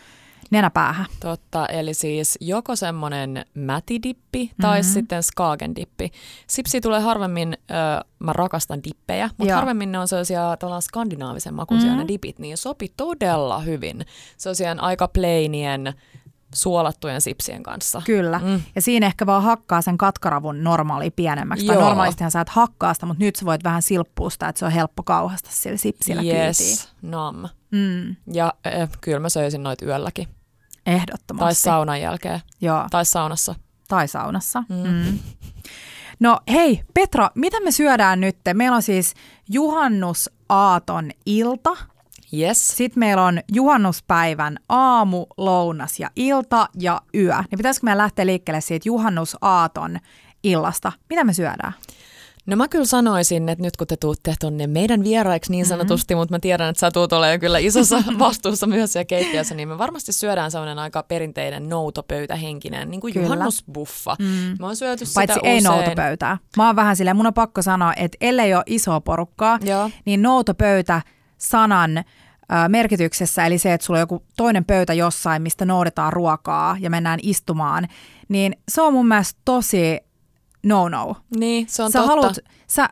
[0.52, 1.06] nenäpäähän.
[1.20, 4.88] Totta, eli siis joko semmoinen mätidippi tai Mhm.
[4.90, 6.12] sitten skagendippi.
[6.48, 9.56] Sipsi tulee harvemmin, ö, mä rakastan dippejä, mutta Joo.
[9.56, 12.00] harvemmin ne on sellaisia skandinaavisen makuisia Mhm.
[12.00, 14.06] ne dipit, niin sopi todella hyvin
[14.38, 15.94] sellaisien aika plainien
[16.54, 18.02] suolattujen sipsien kanssa.
[18.06, 18.40] Kyllä.
[18.44, 18.62] Mm.
[18.76, 21.66] Ja siinä ehkä vaan hakkaa sen katkaravun normaali pienemmäksi.
[21.66, 21.84] Tai Joo.
[21.86, 24.72] normaalistihan sä et hakkaa sitä, mutta nyt sä voit vähän silppua sitä, että se on
[24.72, 26.46] helppo kauhasta sillä sipsillä kyytiin.
[26.46, 27.36] Yes, nam.
[27.72, 30.28] Mm, Ja äh, kyllä mä söisin noita yölläkin.
[30.86, 31.44] ehdottomasti.
[31.46, 32.40] Tai saunan jälkeen.
[32.62, 33.56] Joo, Tai saunassa.
[33.88, 34.64] tai saunassa.
[34.70, 34.88] Mm.
[34.88, 35.20] Mm.
[36.20, 38.38] No hei, Petra, mitä me syödään nyt?
[38.54, 39.14] Meillä on siis
[39.50, 41.78] juhannusaaton ilta.
[42.38, 42.68] Yes.
[42.68, 47.36] Sitten meillä on juhannuspäivän aamu, lounas ja ilta ja yö.
[47.36, 50.00] Niin pitäisikö meidän lähteä liikkeelle siitä juhannusaaton
[50.44, 50.92] illasta?
[51.10, 51.74] Mitä me syödään?
[52.46, 56.22] No mä kyllä sanoisin, että nyt kun te tuutte tonne meidän vieraiksi niin sanotusti, mm-hmm.
[56.22, 59.78] mutta mä tiedän, että sä tuut olemaan kyllä isossa vastuussa myös siellä keittiössä, niin me
[59.78, 63.26] varmasti syödään sellainen aika perinteinen noutopöytähenkinen, niin kuin Kyllä.
[63.26, 64.16] juhannusbuffa.
[64.20, 64.56] Mm.
[64.60, 65.64] Mä oon syöty Paitsi sitä ei usein.
[65.64, 66.38] noutopöytää.
[66.58, 69.90] Mä oon vähän silleen, mun on pakko sanoa, että ellei ole isoa porukkaa, Joo.
[70.06, 71.02] niin noutopöytä
[71.38, 72.04] sanan
[72.68, 77.20] merkityksessä, eli se, että sulla on joku toinen pöytä jossain, mistä noudetaan ruokaa ja mennään
[77.24, 77.88] istumaan,
[78.30, 80.00] niin se on mun mielestä tosi
[80.64, 81.16] no-no.
[81.36, 82.12] Niin, se on sä totta.
[82.12, 82.90] haluat, sä,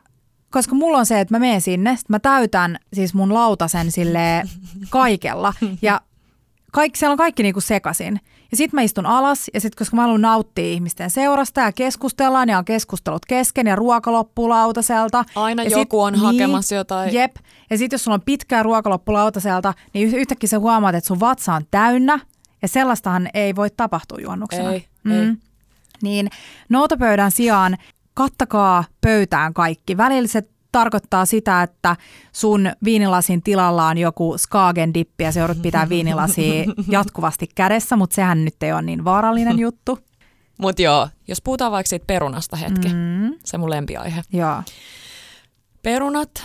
[0.50, 4.42] koska mulla on se, että mä menen sinne, sit mä täytän siis mun lautasen sille
[4.90, 6.00] kaikella ja
[6.72, 8.20] kaikki, siellä on kaikki niinku sekasin.
[8.52, 12.48] Ja sitten mä istun alas ja sitten koska mä haluan nauttia ihmisten seurasta ja keskustellaan
[12.48, 15.24] ja on keskustelut kesken ja ruoka loppuu lautaselta.
[15.34, 17.14] Aina ja joku on hakemassa jotain.
[17.14, 17.36] Jep.
[17.70, 21.08] Ja sitten jos sulla on pitkää ruoka loppu lautaselta, niin yh- yhtäkkiä sä huomaat, että
[21.08, 22.18] sun vatsa on täynnä
[22.62, 24.72] ja sellaistahan ei voi tapahtua juonnuksena.
[24.72, 25.32] Ei, ei.
[26.02, 26.30] Niin
[26.68, 27.76] noutopöydän sijaan
[28.14, 29.96] kattakaa pöytään kaikki.
[29.96, 31.96] Välillä se tarkoittaa sitä, että
[32.32, 38.14] sun viinilasin tilalla on joku Skagen dippi ja se joudut pitää viinilasia jatkuvasti kädessä, mutta
[38.14, 39.98] sehän nyt ei ole niin vaarallinen juttu.
[40.58, 43.34] Mutta joo, jos puhutaan vaikka siitä perunasta hetki, mm.
[43.44, 44.22] Se mun lempiaihe.
[44.32, 44.62] joo.
[45.82, 46.44] Perunat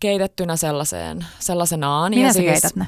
[0.00, 2.10] keitettynä sellaiseen, sellaisenaan.
[2.10, 2.86] Miten ja sä siis, keität ne?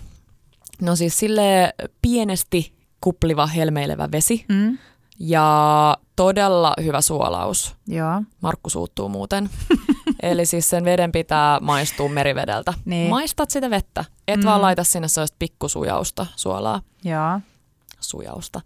[0.81, 4.79] No siis sille pienesti kupliva helmeilevä vesi Mm,
[5.19, 7.75] ja todella hyvä suolaus.
[7.89, 8.23] joo.
[8.41, 9.51] Markku suuttuu muuten.
[10.23, 12.75] Eli siis sen veden pitää maistua merivedeltä.
[12.85, 13.11] Niin.
[13.11, 14.47] Maistat sitä vettä, et mm.
[14.47, 17.41] vaan laita sinne sellaista pikkusujausta, suolaa, Joo.
[18.01, 18.61] sujausta.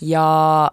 [0.00, 0.70] Ja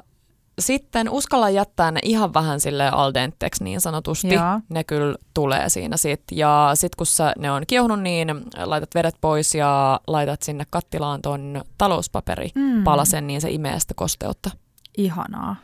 [0.60, 4.34] sitten uskalla jättää ne ihan vähän sille al denteksi niin sanotusti.
[4.34, 4.60] Joo.
[4.70, 6.22] Ne kyllä tulee siinä sit.
[6.32, 8.28] Ja sit kun sä, ne on kiehunut, niin
[8.66, 14.50] laitat vedet pois ja laitat sinne kattilaan ton talouspaperipalasen, niin se imee sitä kosteutta.
[14.98, 15.56] Ihanaa.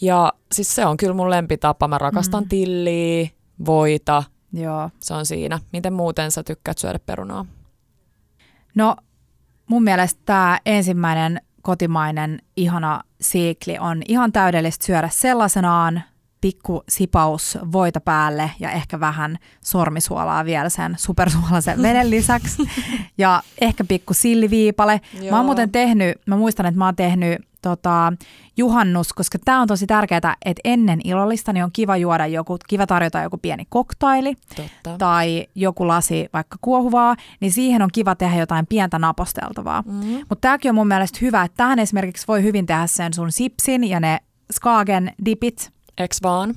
[0.00, 1.88] Ja siis se on kyllä mun lempitapa.
[1.88, 2.48] Mä rakastan Mm.
[2.48, 3.28] tilliä,
[3.66, 4.90] voita, Joo.
[5.00, 5.58] se on siinä.
[5.72, 7.46] Miten muuten sä tykkäät syödä perunaa?
[8.74, 8.96] No
[9.66, 16.02] mun mielestä tämä ensimmäinen kotimainen ihana siikli on ihan täydellistä syödä sellaisenaan
[16.40, 22.62] pikku sipaus voita päälle ja ehkä vähän sormisuolaa vielä sen supersuolaisen veden lisäksi.
[23.18, 25.00] ja ehkä pikku silliviipale.
[25.20, 25.30] Joo.
[25.30, 28.12] Mä oon muuten tehnyt, mä muistan, että mä oon tehnyt tota,
[28.56, 32.86] juhannus, koska tämä on tosi tärkeää, että ennen illallista niin on kiva juoda joku, kiva
[32.86, 34.98] tarjota joku pieni koktaili Totta.
[34.98, 39.82] tai joku lasi vaikka kuohuvaa, niin siihen on kiva tehdä jotain pientä naposteltavaa.
[39.86, 40.18] Mm-hmm.
[40.28, 43.84] Mutta tämäkin on mun mielestä hyvä, että tähän esimerkiksi voi hyvin tehdä sen sun sipsin
[43.84, 44.18] ja ne
[44.52, 45.70] Skagen dipit.
[45.98, 46.54] Eks vaan?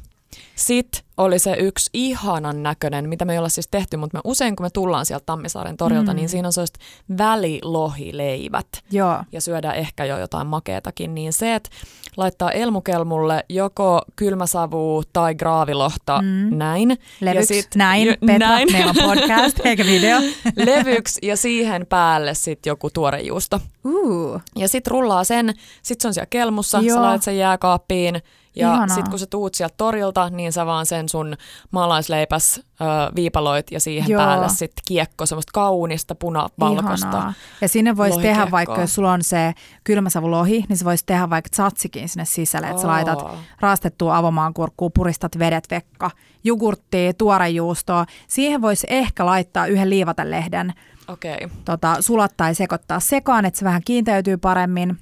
[0.56, 4.56] Sitten oli se yksi ihanan näköinen, mitä me ei olla siis tehty, mutta me usein
[4.56, 6.16] kun me tullaan sieltä Tammisaaren torilta, mm.
[6.16, 6.80] niin siinä on sellaiset
[7.18, 8.68] välilohileivät.
[8.92, 9.24] Joo.
[9.32, 11.70] Ja syödään ehkä jo jotain makeetakin, niin se, että
[12.18, 16.58] laittaa elmukelmulle joko kylmäsavu tai graavilohta, mm.
[16.58, 16.98] näin.
[17.22, 18.72] Levyks, ja sit, näin, jo, Petra, näin.
[18.72, 20.20] meillä on podcast eikä video.
[20.66, 23.60] Levyks ja siihen päälle sitten joku tuorejuusto.
[23.86, 24.42] Uh.
[24.56, 26.96] Ja sitten rullaa sen, sitten se on siellä kelmussa, Joo.
[26.96, 28.22] sä laitat sen jääkaappiin,
[28.60, 31.36] ja sitten kun sä tuut sieltä torilta, niin sä vaan sen sun
[31.72, 32.84] maalaisleipäs ö,
[33.16, 34.22] viipaloit ja siihen Joo.
[34.22, 37.34] päälle sitten kiekko, semmoista kaunista punavalkoista.
[37.62, 41.50] Ja sinne voisi tehdä vaikka, jos sulla on se kylmäsavulohi, niin sä voisi tehdä vaikka
[41.50, 43.26] tsatsikin sinne sisälle, että sä laitat
[43.60, 46.12] raastettua avomaankurkkuu, puristat vedet vekka,
[46.44, 48.06] jogurttia, tuorejuustoa.
[48.28, 50.74] Siihen voisi ehkä laittaa yhden liivatelehden,
[51.08, 51.38] okay.
[51.66, 54.98] tota, sulattaa ja sekoittaa sekaan, että se vähän kiinteytyy paremmin.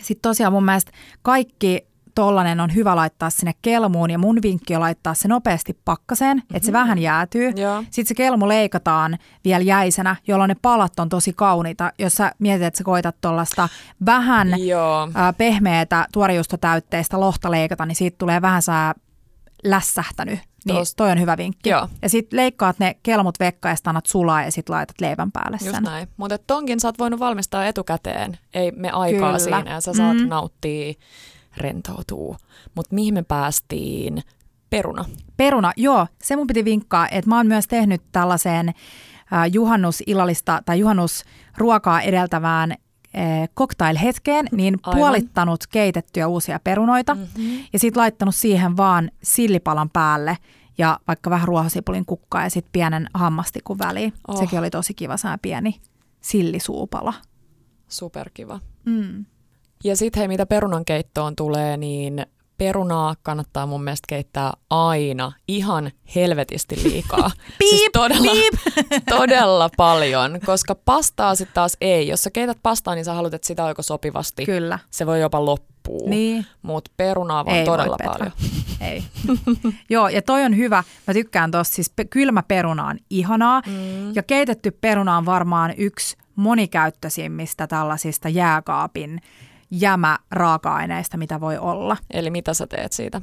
[0.00, 1.86] Sitten tosiaan mun mielestä kaikki
[2.18, 6.56] tollanen on hyvä laittaa sinne kelmuun ja mun vinkki on laittaa se nopeasti pakkaseen, mm-hmm.
[6.56, 6.80] että se mhm.
[6.80, 7.52] vähän jäätyy.
[7.56, 7.82] Joo.
[7.82, 11.92] Sitten se kelmu leikataan vielä jäisenä, jolloin ne palat on tosi kauniita.
[11.98, 13.68] Jos sä mietit, että sä koitat tuollaista
[14.06, 15.08] vähän Joo.
[15.38, 18.94] pehmeätä tuorejuustotäytteistä lohta leikata, niin siitä tulee vähän saa
[19.64, 20.38] lässähtänyt.
[20.64, 20.94] Niin Tos...
[20.94, 21.70] toi on hyvä vinkki.
[21.70, 21.88] Joo.
[22.02, 25.66] Ja sitten leikkaat ne kelmut vekka ja annat sulaa ja sitten laitat leivän päälle sen.
[25.66, 26.08] Just näin.
[26.16, 28.38] Mutta tonkin sä oot voinut valmistaa etukäteen.
[28.54, 29.38] Ei me aikaa Kyllä.
[29.38, 30.28] siinä ja sä saat mm.
[30.28, 30.94] nauttia
[31.58, 32.36] rentoutuu.
[32.74, 34.22] Mutta mihin me päästiin?
[34.70, 35.04] Peruna.
[35.36, 36.06] Peruna, joo.
[36.22, 38.74] Se mun piti vinkkaa, että mä oon myös tehnyt tällaiseen
[39.52, 42.74] juhannusillallista tai juhannusruokaa edeltävään
[43.58, 44.98] cocktail-hetkeen, niin Aivan.
[44.98, 47.58] puolittanut keitettyjä uusia perunoita mm-hmm.
[47.72, 50.38] ja sitten laittanut siihen vaan sillipalan päälle
[50.78, 54.12] ja vaikka vähän ruohosipulin kukkaa ja sitten pienen hammastikun väliin.
[54.28, 54.38] Oh.
[54.38, 55.80] Sekin oli tosi kiva, sää pieni
[56.20, 57.14] sillisuupala.
[57.88, 58.60] Superkiva.
[58.84, 59.24] Mm.
[59.84, 62.26] Ja sitten hei, mitä perunan keittoon tulee, niin
[62.58, 67.30] perunaa kannattaa mun mielestä keittää aina ihan helvetisti liikaa.
[67.58, 68.54] piip, siis todella, piip.
[69.18, 72.08] todella paljon, koska pastaa sitten taas ei.
[72.08, 74.46] Jos sä keität pastaa, niin sä haluat, että sitä on sopivasti.
[74.46, 74.78] Kyllä.
[74.90, 76.08] Se voi jopa loppua.
[76.08, 76.46] Niin.
[76.62, 78.32] Mutta perunaa vaan ei todella voi, paljon.
[78.90, 79.04] ei.
[79.90, 80.84] Joo, ja toi on hyvä.
[81.06, 83.62] Mä tykkään tosta, siis kylmä peruna on ihanaa.
[83.66, 84.14] Mm.
[84.14, 89.20] Ja keitetty peruna on varmaan yksi monikäyttöisimmistä tällaisista jääkaapin
[89.70, 91.96] jämä raaka-aineista, mitä voi olla.
[92.10, 93.20] Eli mitä sä teet siitä?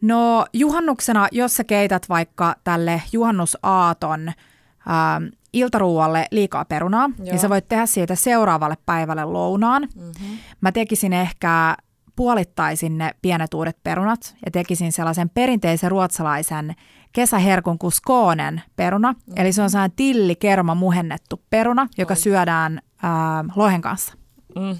[0.00, 7.24] No juhannuksena, jos sä keität vaikka tälle juhannusaaton ähm, iltaruualle liikaa perunaa, niin Joo.
[7.24, 9.88] niin sä voit tehdä siitä seuraavalle päivälle lounaan.
[9.94, 10.38] Mm-hmm.
[10.60, 11.76] Mä tekisin ehkä
[12.16, 16.74] puolittaisin ne pienet uudet perunat ja tekisin sellaisen perinteisen ruotsalaisen
[17.12, 19.12] kesäherkun kuin skoonen peruna.
[19.12, 19.34] Mm-hmm.
[19.36, 22.16] Eli se on sellainen tillikerma muhennettu peruna, joka Oi.
[22.16, 24.14] syödään äh, lohen kanssa.
[24.56, 24.76] Mm,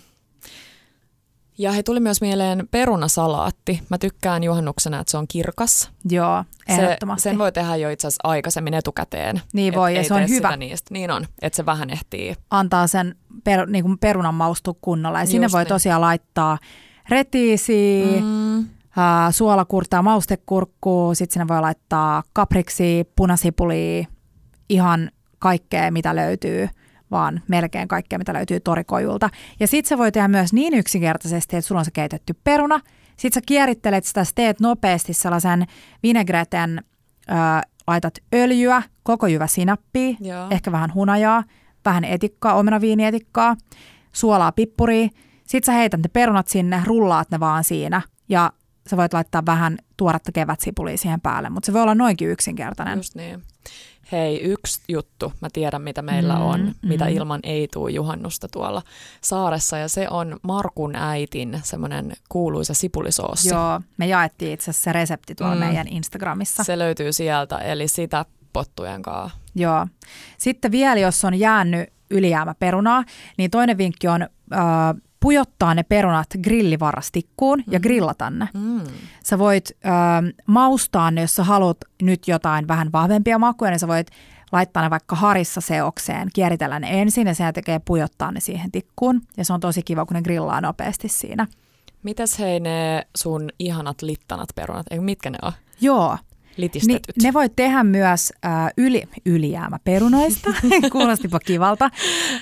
[1.60, 3.82] ja he tuli myös mieleen perunasalaatti.
[3.88, 5.90] Mä tykkään juhannuksena, että se on kirkas.
[6.10, 7.22] Joo, ehdottomasti.
[7.22, 9.40] Se, sen voi tehdä jo itse asiassa aikaisemmin etukäteen.
[9.52, 10.56] Niin voi, ja se on hyvä.
[10.56, 10.94] Niistä.
[10.94, 12.34] Niin on, että se vähän ehtii.
[12.50, 15.18] Antaa sen per, niin kuin perunan maustu kunnolla.
[15.18, 15.68] Ja Just sinne voi niin.
[15.68, 16.58] tosiaan laittaa
[17.08, 18.58] retiisiä, mm.
[18.58, 18.66] uh,
[19.30, 24.04] suolakurtaa, maustekurkkuu, sitten sinne voi laittaa kapriksi, punasipulia,
[24.68, 26.68] ihan kaikkea, mitä löytyy
[27.10, 29.30] vaan melkein kaikkea, mitä löytyy torikojulta.
[29.60, 32.80] Ja sit se voi tehdä myös niin yksinkertaisesti, että sulla on se keitetty peruna,
[33.16, 35.66] sit sä kierittelet sitä, teet nopeasti sellaisen
[36.02, 36.82] vinegreten,
[37.30, 37.32] ö,
[37.86, 40.46] laitat öljyä, koko jyvä sinappia, Joo.
[40.50, 41.44] ehkä vähän hunajaa,
[41.84, 43.56] vähän etikkaa, omenaviinietikkaa,
[44.12, 45.08] suolaa, pippuria.
[45.46, 48.52] Sitten sä heität ne perunat sinne, rullaat ne vaan siinä ja
[48.86, 52.98] sä voit laittaa vähän tuoretta kevätsipulia siihen päälle, mutta se voi olla noinkin yksinkertainen.
[52.98, 53.42] Just niin
[54.12, 56.88] hei, yksi juttu, mä tiedän mitä meillä mm, on, mm.
[56.88, 58.82] mitä ilman ei tule juhannusta tuolla
[59.20, 63.48] saaressa, ja se on Markun äitin semmoinen kuuluisa sipulisoossi.
[63.48, 65.60] Joo, me jaettiin itse asiassa se resepti tuolla mm.
[65.60, 66.64] meidän Instagramissa.
[66.64, 69.38] Se löytyy sieltä, eli sitä pottujen kanssa.
[69.54, 69.86] Joo.
[70.38, 73.04] Sitten vielä, jos on jäänyt ylijäämäperunaa,
[73.36, 74.22] niin toinen vinkki on...
[74.22, 74.60] Äh,
[75.20, 77.72] pujottaa ne perunat grillivarastikkuun mm.
[77.72, 78.48] ja grillata ne.
[78.54, 78.80] Mm.
[79.24, 79.88] Sä voit ö,
[80.46, 84.10] maustaa ne, jos sä haluat nyt jotain vähän vahvempia makuja, niin sä voit
[84.52, 89.20] laittaa ne vaikka harissa seokseen, kieritellä ne ensin ja sen tekee pujottaa ne siihen tikkuun.
[89.36, 91.46] Ja se on tosi kiva, kun ne grillaa nopeasti siinä.
[92.02, 95.52] Mitäs hei ne sun ihanat littanat perunat, eikö mitkä ne on?
[95.80, 96.18] Joo,
[96.56, 97.16] Litistetyt.
[97.16, 100.50] Ni, ne voi tehdä myös äh, yli, ylijäämäperunoista,
[100.92, 101.90] kuulostipa kivalta.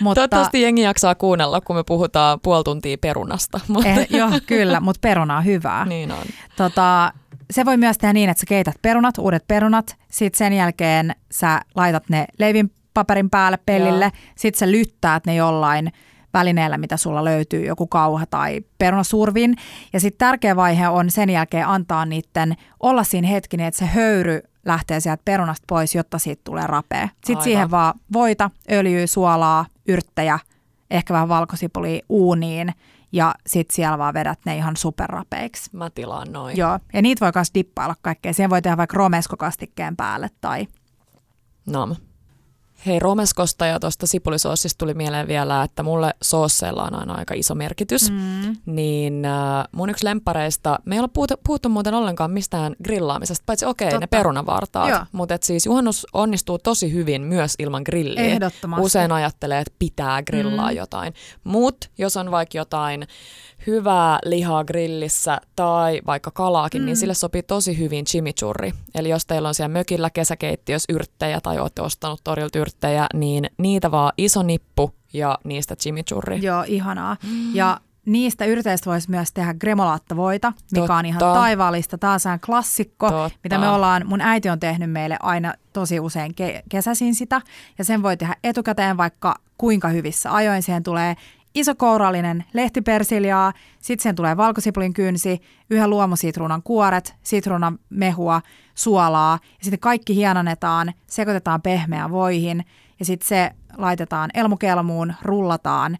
[0.00, 3.60] Mutta, Toivottavasti jengi jaksaa kuunnella, kun me puhutaan puoli tuntia perunasta.
[3.68, 5.84] Mutta eh, joo, kyllä, mutta peruna on hyvää.
[5.84, 6.24] niin on.
[6.56, 7.12] Tota,
[7.50, 11.60] se voi myös tehdä niin, että sä keität perunat, uudet perunat, sitten sen jälkeen sä
[11.74, 15.92] laitat ne leivinpaperin päälle pellille, sitten sä lyttäät ne jollain
[16.38, 19.56] välineellä, mitä sulla löytyy, joku kauha tai perunasurvin.
[19.92, 23.86] Ja sitten tärkeä vaihe on sen jälkeen antaa niiden olla siinä hetki, niin että se
[23.86, 27.08] höyry lähtee sieltä perunasta pois, jotta siitä tulee rapea.
[27.08, 27.44] Sitten Aivan.
[27.44, 30.38] siihen vaan voita, öljyä, suolaa, yrttejä,
[30.90, 32.74] ehkä vähän valkosipulia uuniin
[33.12, 35.70] ja sitten siellä vaan vedät ne ihan superrapeiksi.
[35.72, 36.56] Mä tilaan noin.
[36.56, 38.32] Joo, ja niitä voi myös dippailla kaikkea.
[38.32, 40.66] Siihen voi tehdä vaikka romeskokastikkeen päälle tai...
[41.66, 41.96] Nam.
[42.86, 47.54] Hei, romeskosta ja tuosta sipulisoosista tuli mieleen vielä, että mulle soosseilla on aina aika iso
[47.54, 48.10] merkitys.
[48.10, 48.56] Mm.
[48.66, 53.66] Niin äh, mun yksi lempareista, me ei olla puhuttu, puhuttu muuten ollenkaan mistään grillaamisesta, paitsi
[53.66, 55.02] okei, okay, ne perunavartaat.
[55.12, 58.22] Mutta siis juhannus onnistuu tosi hyvin myös ilman grilliä.
[58.24, 58.86] Ehdottomasti.
[58.86, 60.76] Usein ajattelee, että pitää grillaa Mm.
[60.76, 61.14] jotain.
[61.44, 63.06] Mutta jos on vaikka jotain
[63.68, 66.86] hyvää lihaa grillissä tai vaikka kalaakin, mm.
[66.86, 68.72] niin sille sopii tosi hyvin chimichurri.
[68.94, 73.90] Eli jos teillä on siellä mökillä kesäkeittiössä yrttejä tai olette ostanut torilta yrttejä, niin niitä
[73.90, 76.42] vaan iso nippu ja niistä chimichurri.
[76.42, 77.16] Joo, ihanaa.
[77.52, 80.94] Ja niistä yrteistä voisi myös tehdä gremolaattavoita, mikä Totta.
[80.94, 81.98] on ihan taivaallista.
[81.98, 83.38] Taas on klassikko, Totta.
[83.44, 87.40] Mitä me ollaan, mun äiti on tehnyt meille aina tosi usein ke- kesäisin sitä.
[87.78, 90.62] Ja sen voi tehdä etukäteen vaikka kuinka hyvissä ajoin.
[90.62, 91.16] Siihen tulee
[91.58, 95.40] iso kourallinen lehtipersiljaa, sitten siihen tulee valkosipulin kynsi,
[95.70, 98.42] yhden luomusitruunan kuoret, sitruunan mehua,
[98.74, 102.64] suolaa ja sitten kaikki hienonnetaan, sekoitetaan pehmeään voihin
[102.98, 105.98] ja sitten se laitetaan elmukelmuun, rullataan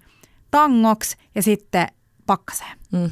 [0.51, 1.89] tangoksi ja sitten
[2.27, 2.79] pakkaseen.
[2.93, 3.11] Mm.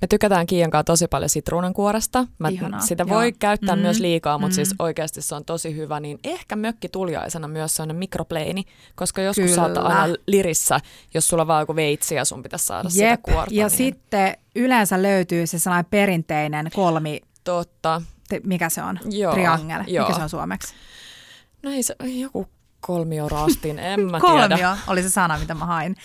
[0.00, 2.26] Me tykätään Kiian kanssa tosi paljon sitruunankuoresta.
[2.38, 3.16] Mä, Ihanaa, sitä joo.
[3.16, 4.54] voi käyttää Mm, myös liikaa, mutta mm.
[4.54, 6.00] siis oikeasti se on tosi hyvä.
[6.00, 9.56] Niin ehkä mökki tuliaisena myös sellainen mikropleini, koska joskus Kyllä.
[9.56, 10.80] saattaa aina lirissä,
[11.14, 13.54] jos sulla on vaan joku veitsi ja sun pitäisi saada sitä Jep, kuorta.
[13.54, 13.76] ja niin...
[13.76, 18.02] sitten yleensä löytyy se sellainen perinteinen kolmi, Totta.
[18.28, 18.98] te- mikä se on?
[19.10, 19.82] Joo, Triangel.
[19.86, 20.06] joo.
[20.06, 20.74] Mikä se on suomeksi?
[21.62, 22.46] No ei se, joku
[22.80, 24.48] kolmiorastin, en mä tiedä.
[24.48, 25.96] Kolmio oli se sana, mitä mä hain.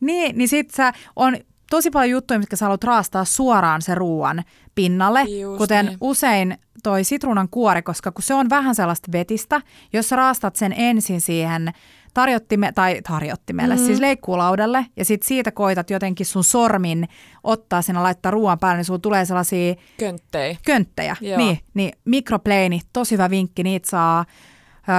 [0.00, 1.36] Niin, niin sit sä on
[1.70, 4.42] tosi paljon juttuja, mitkä sä haluat raastaa suoraan se ruoan
[4.74, 5.98] pinnalle, Just kuten niin.
[6.00, 9.60] usein toi sitruunan kuori, koska kun se on vähän sellaista vetistä,
[9.92, 11.72] jos sä raastat sen ensin siihen
[12.14, 13.82] tarjottime, tai tarjottimelle, Mhm.
[13.82, 13.86] mm.
[13.86, 17.08] siis leikkuulaudalle, ja sit siitä koitat jotenkin sun sormin
[17.44, 20.58] ottaa sinne laittaa ruoan päälle, niin sulla tulee sellaisia Könttei.
[20.66, 21.16] könttejä.
[21.20, 21.38] Joo.
[21.38, 24.24] Niin, niin mikropleini, tosi hyvä vinkki, niitä saa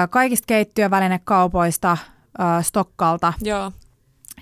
[0.04, 1.98] ö, kaikista keittiövälinekaupoista,
[2.40, 3.72] ö, Stokkalta, Joo,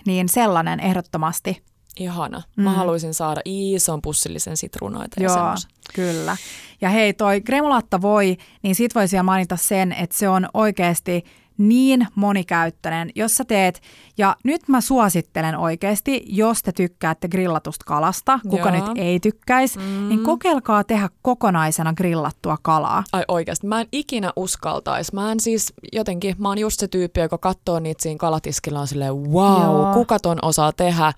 [0.05, 1.63] niin sellainen ehdottomasti.
[1.99, 2.41] Ihana.
[2.55, 5.71] Mä haluaisin saada ison pussillisen sitruunoita ja Joo, semmoisen.
[5.95, 6.37] kyllä.
[6.81, 11.23] Ja hei, toi gremulatta voi, niin sit voisi vielä mainita sen, että se on oikeasti
[11.59, 13.81] niin monikäyttöinen, jos sä teet,
[14.17, 18.71] ja nyt mä suosittelen oikeasti, jos te tykkäätte grillatusta kalasta, kuka Joo.
[18.71, 20.09] nyt ei tykkäisi, mm.
[20.09, 23.03] niin kokeilkaa tehdä kokonaisena grillattua kalaa.
[23.13, 25.15] Ai oikeasti, mä en ikinä uskaltaisi.
[25.15, 28.87] Mä en siis jotenkin, mä oon just se tyyppi, joka katsoo niitä siinä kalatiskilla on
[28.87, 29.93] silleen, wow, Joo.
[29.93, 31.13] kuka ton osaa tehdä.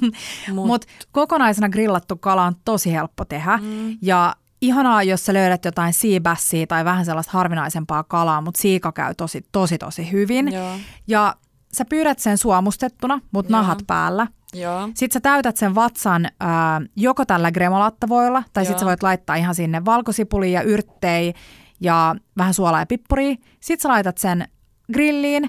[0.54, 3.58] Mut, Mutta kokonaisena grillattu kala on tosi helppo tehdä.
[3.62, 3.96] Mm.
[4.02, 9.14] Ja ihanaa, jos sä löydät jotain seabassia tai vähän sellaista harvinaisempaa kalaa, mutta siika käy
[9.14, 10.52] tosi, tosi, tosi hyvin.
[10.52, 10.76] Joo.
[11.06, 11.34] Ja
[11.72, 13.60] sä pyydät sen suomustettuna, mutta Joo.
[13.60, 14.26] nahat päällä.
[14.54, 14.88] Joo.
[14.94, 19.54] Sitten sä täytät sen vatsan ää, joko tällä gremolattavoilla, tai sitten sä voit laittaa ihan
[19.54, 21.32] sinne valkosipulia ja yrttejä
[21.80, 23.34] ja vähän suolaa ja pippuria.
[23.60, 24.48] Sitten sä laitat sen
[24.92, 25.48] grilliin.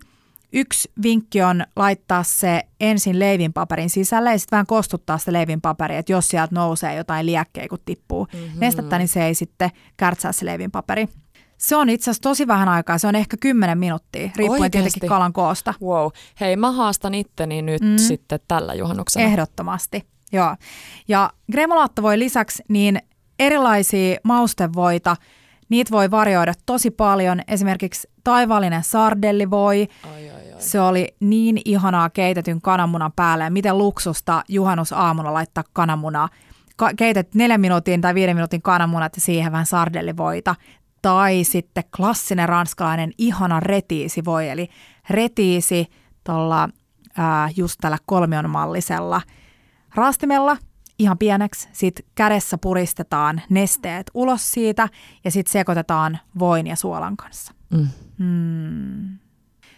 [0.55, 6.11] Yksi vinkki on laittaa se ensin leivinpaperin sisälle ja sitten vähän kostuttaa sitä leivinpaperia, että
[6.11, 8.59] jos sieltä nousee jotain liekkejä, kun tippuu mm-hmm.
[8.59, 11.07] nestettä, niin se ei sitten kärtsää se leivinpaperi.
[11.57, 14.77] Se on itse asiassa tosi vähän aikaa, se on ehkä 10 minuuttia, riippuen Oikeesti?
[14.77, 15.73] tietenkin kalan koosta.
[15.81, 16.07] Wow.
[16.39, 17.97] Hei, mä haastan itteni nyt mm.
[17.97, 19.25] sitten tällä juhannuksena.
[19.25, 20.55] Ehdottomasti, joo.
[21.07, 22.99] Ja gremolaatto voi lisäksi niin
[23.39, 25.15] erilaisia maustevoita,
[25.69, 27.41] niitä voi varjoida tosi paljon.
[27.47, 30.61] Esimerkiksi taivaallinen sardellivoi, Ai, ai, ai.
[30.61, 33.43] se oli niin ihanaa keitetyn kananmunan päälle.
[33.43, 36.29] Ja miten luksusta juhannusaamuna laittaa kananmuna.
[36.75, 40.55] Ka- keitet neljän minuutin tai viiden minuutin kananmunat ja siihen vähän sardellivoita.
[41.01, 44.69] Tai sitten klassinen ranskalainen ihana retiisivoi, eli
[45.09, 45.87] retiisi
[46.23, 46.69] tuolla
[47.55, 49.21] just tällä kolmionmallisella
[49.95, 50.57] raastimella
[50.99, 51.69] ihan pieneksi.
[51.71, 54.89] Sitten kädessä puristetaan nesteet ulos siitä
[55.23, 57.53] ja sitten sekoitetaan voin ja suolan kanssa.
[57.69, 57.87] Mm.
[58.19, 59.17] Hmm.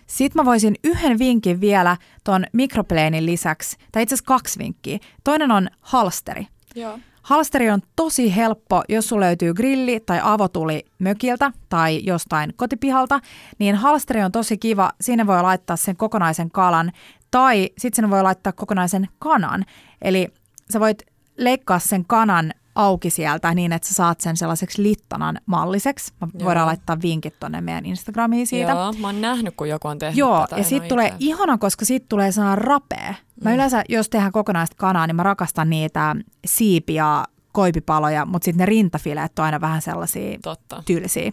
[0.07, 4.99] Sitten mä voisin yhden vinkin vielä ton mikropleenin lisäksi, tai itse asiassa kaksi vinkkiä.
[5.23, 6.47] Toinen on halsteri.
[6.75, 6.99] Joo.
[7.21, 13.19] Halsteri on tosi helppo, jos sulla löytyy grilli tai avotuli mökiltä tai jostain kotipihalta,
[13.59, 14.91] niin halsteri on tosi kiva.
[15.01, 16.91] Siinä voi laittaa sen kokonaisen kalan
[17.31, 19.65] tai sitten sinne voi laittaa kokonaisen kanan.
[20.01, 20.27] Eli
[20.73, 21.03] sä voit
[21.37, 26.13] leikkaa sen kanan auki sieltä niin, että sä saat sen sellaiseksi littanan malliseksi.
[26.21, 26.45] Mä Joo.
[26.45, 28.71] voidaan laittaa vinkit tonne meidän Instagramiin siitä.
[28.71, 30.57] Joo, mä oon nähnyt, kun joku on tehnyt Joo, tätä.
[30.57, 31.17] ja siitä tulee itse.
[31.19, 33.13] ihana, koska siitä tulee sellainen rapea.
[33.43, 33.55] Mä Mm.
[33.55, 36.15] yleensä, jos tehdään kokonaista kanaa, niin mä rakastan niitä
[36.45, 40.83] siipiä, koipipaloja, mutta sitten ne rintafileet on aina vähän sellaisia Totta.
[40.85, 41.31] tylsiä.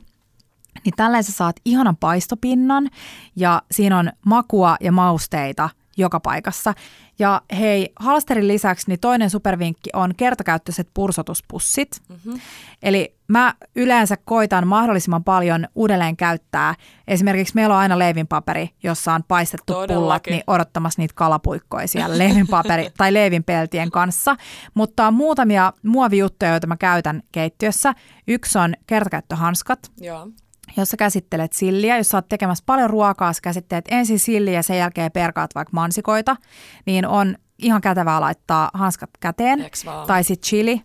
[0.85, 2.91] Niin tällaisen sä saat ihanan paistopinnan
[3.37, 6.75] ja siinä on makua ja mausteita joka paikassa.
[7.19, 12.03] Ja hei, halsterin lisäksi niin toinen supervinkki on kertakäyttöiset pursotuspussit.
[12.09, 12.41] Mm-hmm.
[12.83, 16.75] Eli mä yleensä koitan mahdollisimman paljon uudelleen käyttää.
[17.09, 19.97] Esimerkiksi meillä on aina leivinpaperi, jossa on paistettu Todellakin.
[19.97, 24.37] pullat, niin odottamassa niitä kalapuikkoja siellä leivinpaperi tai leivinpeltien kanssa.
[24.75, 27.95] Mutta on muutamia muovijuttuja, joita mä käytän keittiössä.
[28.29, 30.29] Yksi on kertakäyttöhanskat, Joo.
[30.77, 34.63] Jos sä käsittelet silliä, jos sä oot tekemässä paljon ruokaa, sä käsittelet ensin silliä ja
[34.63, 36.37] sen jälkeen perkaat vaikka mansikoita,
[36.87, 39.67] niin on ihan kätevää laittaa hanskat käteen.
[40.07, 40.83] Tai sitten chili.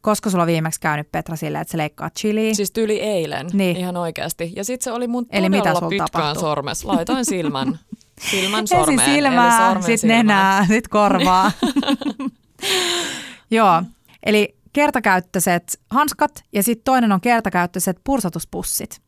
[0.00, 2.54] Koska sulla on viimeksi käynyt Petra silleen, että sä leikkaat chiliä.
[2.54, 3.76] Siis tyli eilen, Niin.
[3.76, 4.52] ihan oikeasti.
[4.56, 6.40] Ja sitten se oli mun Eli mitä pitkään tapahtui?
[6.40, 6.84] sormes.
[6.84, 7.78] Laitoin silmän,
[8.30, 9.00] silmän sormeen.
[9.00, 11.52] Ensin silmää, sitten nenää, sitten korvaa.
[13.50, 13.82] Joo,
[14.26, 19.00] eli kertakäyttöiset hanskat ja sitten toinen on kertakäyttöiset pursatuspussit.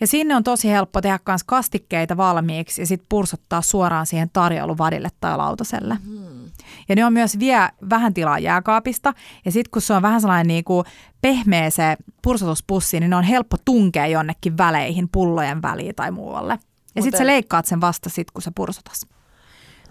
[0.00, 5.08] Ja sinne on tosi helppo tehdä myös kastikkeita valmiiksi ja sitten pursottaa suoraan siihen tarjouluvadille
[5.20, 5.98] tai lautaselle.
[6.04, 6.50] Hmm.
[6.88, 9.14] Ja ne on myös vie vähän tilaa jääkaapista.
[9.44, 10.84] Ja sitten kun se on vähän sellainen niin kuin
[11.20, 16.58] pehmeä se pursotuspussi, niin ne on helppo tunkea jonnekin väleihin, pullojen väliin tai muualle.
[16.94, 19.06] Ja sitten sä leikkaat sen vasta sit, kun sä pursotas.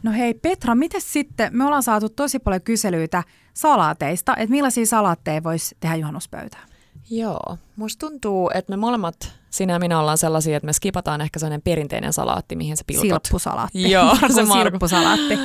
[0.08, 5.44] No hei Petra, miten sitten, me ollaan saatu tosi paljon kyselyitä salaateista, että millaisia salaatteja
[5.44, 6.64] voisi tehdä juhannuspöytään?
[7.10, 9.16] Joo, musta tuntuu, että me molemmat,
[9.50, 13.02] sinä ja minä ollaan sellaisia, että me skipataan ehkä sellainen perinteinen salaatti, mihin sä pilkot.
[13.10, 13.92] Silppusalaatti.
[13.92, 15.40] Joo, se silppusalaatti.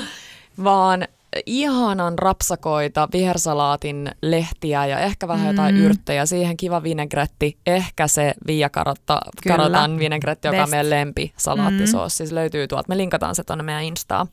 [0.65, 1.09] Vaan
[1.47, 5.81] ihanan rapsakoita, vihersalaatin lehtiä ja ehkä vähän jotain Mm.
[5.81, 6.27] yrttejä.
[6.27, 9.57] Siihen kiva vinegretti, ehkä se viiakarotta, Kyllä.
[9.57, 10.71] karotan vinegretti, joka on Best.
[10.71, 12.17] meidän lempi salaattisoos.
[12.17, 12.89] Siis löytyy tuolta.
[12.89, 14.27] Me linkataan se tuonne meidän Instaan.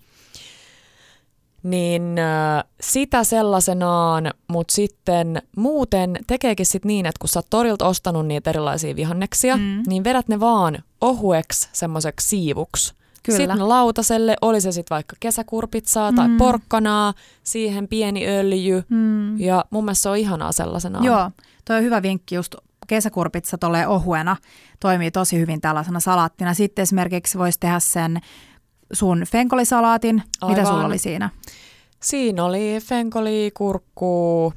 [1.64, 2.16] Niin
[2.82, 8.50] sitä sellaisenaan, mutta sitten muuten tekeekin sit niin, että kun sä oot torilta ostanut niitä
[8.50, 9.84] erilaisia vihanneksia, Mm.
[9.88, 12.94] niin vedät ne vaan ohueksi semmoiseksi siivuksi.
[13.24, 13.38] Kyllä.
[13.38, 16.38] Sitten lautaselle, oli se sitten vaikka kesäkurpitsaa tai Mm.
[16.38, 18.84] porkkanaa, siihen pieni öljy.
[18.90, 19.40] Mm.
[19.40, 21.00] Ja mun mielestä se on ihanaa sellaisena.
[21.04, 21.32] Joo,
[21.66, 22.56] toi on hyvä vinkki just
[22.88, 24.36] kesäkurpitsa tolleen ohuena
[24.80, 26.54] toimii tosi hyvin tällaisena salaattina.
[26.54, 28.20] Sitten esimerkiksi voisi tehdä sen
[28.94, 30.16] sun fenkolisalaatin.
[30.16, 30.66] Mitä Aivan.
[30.66, 31.30] sulla oli siinä?
[32.04, 34.54] Siinä oli fenkoli, kurkku,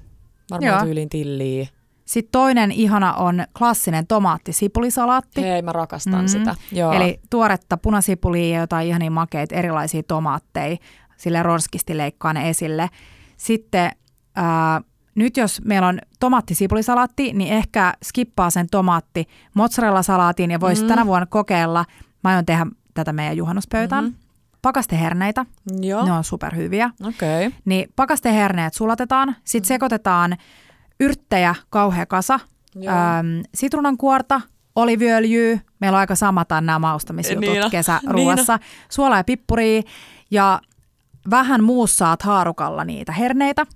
[0.51, 0.85] varmaan Joo.
[0.85, 1.67] tyylin tilliä.
[2.05, 5.43] Sitten toinen ihana on klassinen tomaatti-sipulisalaatti.
[5.43, 6.29] Hei, mä rakastan Mm.
[6.29, 6.55] sitä.
[6.73, 6.93] Joo.
[6.93, 10.77] Eli tuoretta punasipulia ja jotain ihania makeita, erilaisia tomaatteja,
[11.17, 12.89] sille ronskisti leikkaa ne esille.
[13.37, 13.91] Sitten
[14.37, 14.81] ää,
[15.15, 20.87] nyt jos meillä on tomaatti-sipulisalaatti, niin ehkä skippaa sen tomaatti mozzarella-salaatin ja voisi Mm.
[20.87, 20.89] mm.
[20.89, 21.85] tänä vuonna kokeilla,
[22.25, 24.13] mä aion tehdä tätä meidän juhannuspöytään, Mhm.
[24.13, 24.22] mm-hmm.
[24.63, 25.47] Pakasteherneitä,
[25.81, 26.91] Joo, ne on superhyviä.
[27.07, 27.47] okei.
[27.47, 27.59] Okay.
[27.65, 30.37] Niin pakasteherneet sulatetaan, sitten sekoitetaan
[31.01, 32.41] yrttejä kauhea kasa,
[32.75, 32.95] Joo.
[32.95, 34.41] Öm, sitruunankuorta,
[34.77, 37.71] oliviöljyä, meillä on aika samat nämä maustamisjutut Niin on.
[37.71, 38.59] kesäruuassa,
[38.91, 39.83] suolaa ja pippuria
[40.31, 40.61] ja
[41.31, 43.67] vähän muussaat haarukalla niitä herneitä,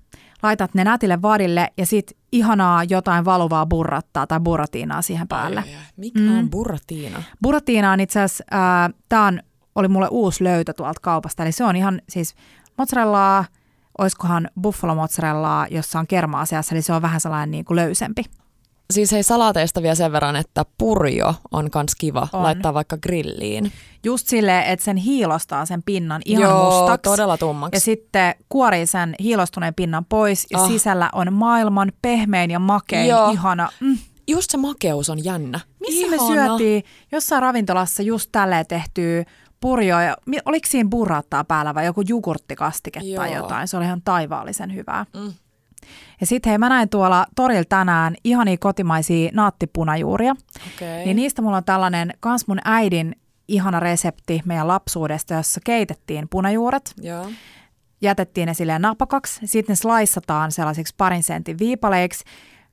[0.42, 5.60] laitat ne nätille vadille ja sit ihanaa jotain valuvaa burrattaa tai burratiinaa siihen päälle.
[5.60, 5.82] Ai, ai, ai.
[5.96, 6.38] Mikä Mm.
[6.38, 7.22] on burratiina?
[7.42, 8.44] Burratiina on itse asiassa,
[9.08, 9.40] tämä on,
[9.76, 12.34] oli mulle uusi löytö tuolta kaupasta, eli se on ihan siis
[12.78, 13.44] mozzarellaa,
[13.98, 18.24] oiskohan buffalo mozzarellaa, jossa on kermaa seassa, eli se on vähän sellainen niin kuin löysempi.
[18.92, 22.42] Siis hei salaateista vielä sen verran, että purjo on kans kiva On.
[22.42, 23.72] laittaa vaikka grilliin.
[24.04, 27.02] Just silleen, että sen hiilostaa sen pinnan ihan Joo, mustaksi.
[27.10, 27.76] todella tummaksi.
[27.76, 30.64] Ja sitten kuorii sen hiilostuneen pinnan pois ja Ah.
[30.64, 30.70] oh.
[30.70, 33.30] sisällä on maailman pehmein ja makein Joo.
[33.30, 33.68] ihana.
[33.80, 33.98] Mm.
[34.28, 35.60] Just se makeus on jännä.
[35.80, 36.22] Missä Ihana.
[36.22, 39.24] me syötiin jossain ravintolassa just tälleen tehtyä
[39.60, 40.02] purjoa?
[40.02, 43.42] Ja oliko siinä burrattaa päällä vai joku jugurttikastike tai Joo.
[43.42, 43.68] jotain?
[43.68, 45.06] Se oli ihan taivaallisen hyvää.
[45.14, 45.32] Mm.
[46.20, 50.34] Ja sitten hei, mä näin tuolla torilla tänään ihania kotimaisia naattipunajuuria.
[50.74, 51.04] Okei.
[51.04, 53.16] Niin niistä mulla on tällainen kans mun äidin
[53.48, 57.28] ihana resepti meidän lapsuudesta, jossa keitettiin punajuuret, Joo.
[58.00, 62.24] jätettiin ne silleen napakaksi, sitten ne sliceataan sellaisiksi parin sentin viipaleiksi,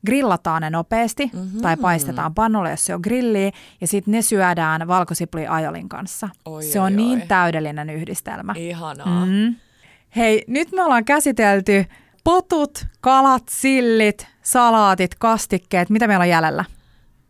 [0.06, 1.38] grillataan ne nopeasti Mhm.
[1.38, 1.62] mm-hmm.
[1.62, 3.52] tai paistetaan pannulle, jos se on grilli,
[3.82, 6.30] ja sitten ne syödään valkosipuli ajolin kanssa.
[6.46, 7.28] Oi, se on oi, niin oi.
[7.28, 8.54] täydellinen yhdistelmä.
[8.58, 9.26] Ihanaa.
[9.26, 9.32] Mm.
[9.32, 9.56] Mm.
[10.16, 11.86] Hei, nyt me ollaan käsitelty
[12.24, 15.90] potut, kalat, sillit, salaatit, kastikkeet.
[15.90, 16.66] Mitä meillä on jäljellä?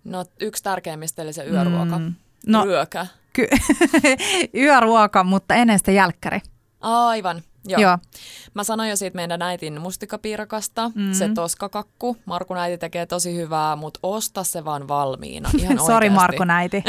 [0.04, 2.00] No yksi tärkeimmistä eli se yöruoka.
[2.00, 2.14] Mm.
[2.48, 3.08] No, Yökä.
[3.34, 3.48] ky-
[4.64, 6.40] yöruoka, mutta ennen sitä jälkkäri.
[6.82, 7.42] Aivan.
[7.68, 7.82] Joo.
[7.82, 7.98] Joo.
[8.54, 11.00] Mä sanoin jo siitä meidän äitin mustikapiirakasta, Mhm.
[11.02, 11.14] mm.
[11.14, 12.18] se toskakakku.
[12.26, 15.50] Markun äiti tekee tosi hyvää, mutta osta se vaan valmiina.
[15.60, 16.10] Ihan Sori oikeasti.
[16.10, 16.84] Marko näiti.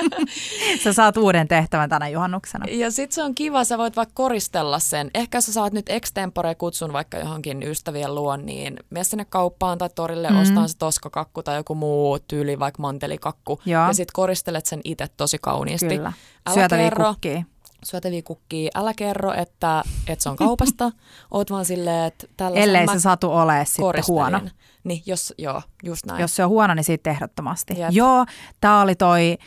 [0.84, 2.64] Sä saat uuden tehtävän tänä juhannuksena.
[2.70, 5.10] Ja sit se on kiva, sä voit vaikka koristella sen.
[5.14, 9.90] Ehkä sä saat nyt extempore kutsun vaikka johonkin ystävien luon, niin mene sinne kauppaan tai
[9.94, 10.34] torille Mm.
[10.36, 10.42] mm.
[10.42, 13.60] ostaa se toskakakku tai joku muu tyyli, vaikka mantelikakku.
[13.66, 13.86] Joo.
[13.86, 15.88] Ja sit koristelet sen itse tosi kauniisti.
[15.96, 16.12] Kyllä.
[16.46, 17.42] Älä Syötäviä kerro, kukkia.
[17.84, 18.70] Syötäviä kukkia.
[18.74, 20.92] Älä kerro, että, että se on kaupasta.
[21.30, 24.40] Oot vaan silleen, että tällaisen Ellei mä se satu ole sitten huono.
[24.84, 26.20] Niin, jos, joo, just näin.
[26.20, 27.78] Jos se on huono, niin siitä ehdottomasti.
[27.78, 27.90] Jep.
[27.92, 28.26] Joo,
[28.60, 29.38] tää oli toi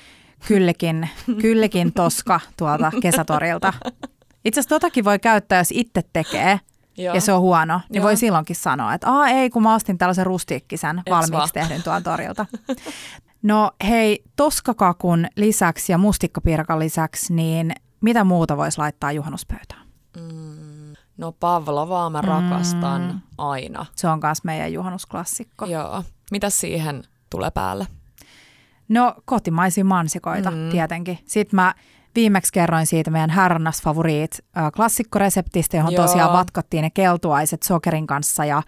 [0.48, 1.10] kyllikin,
[1.42, 3.74] kyllikin toska tuolta kesätorilta.
[4.46, 6.60] Itse asiassa totakin voi käyttää, jos itse tekee
[6.98, 7.16] Joo.
[7.16, 8.04] ja se on huono, niin Joo.
[8.04, 11.50] voi silloinkin sanoa, että Aa, ei, kun mä ostin tällaisen rustiikkisen Eks valmiiksi vaan?
[11.54, 12.46] tehdyn tuolta torilta.
[13.44, 17.74] No hei, toskakakun lisäksi ja mustikkapiirakan lisäksi, niin
[18.04, 19.82] mitä muuta voisi laittaa juhannuspöytään?
[20.18, 23.20] Mm, no pavlovaa mä rakastan Mm.
[23.38, 23.86] aina.
[23.96, 25.66] Se on myös meidän juhannusklassikko.
[25.66, 26.04] Joo.
[26.32, 27.88] Mitä siihen tulee päälle?
[28.90, 30.70] No kotimaisia mansikoita mm.
[30.72, 31.20] Tietenkin.
[31.26, 31.74] Sitten mä
[32.16, 36.06] viimeksi kerroin siitä meidän härnas favoriit äh, klassikkoreseptistä, johon Joo.
[36.06, 38.64] tosiaan vatkattiin ne keltuaiset sokerin kanssa ja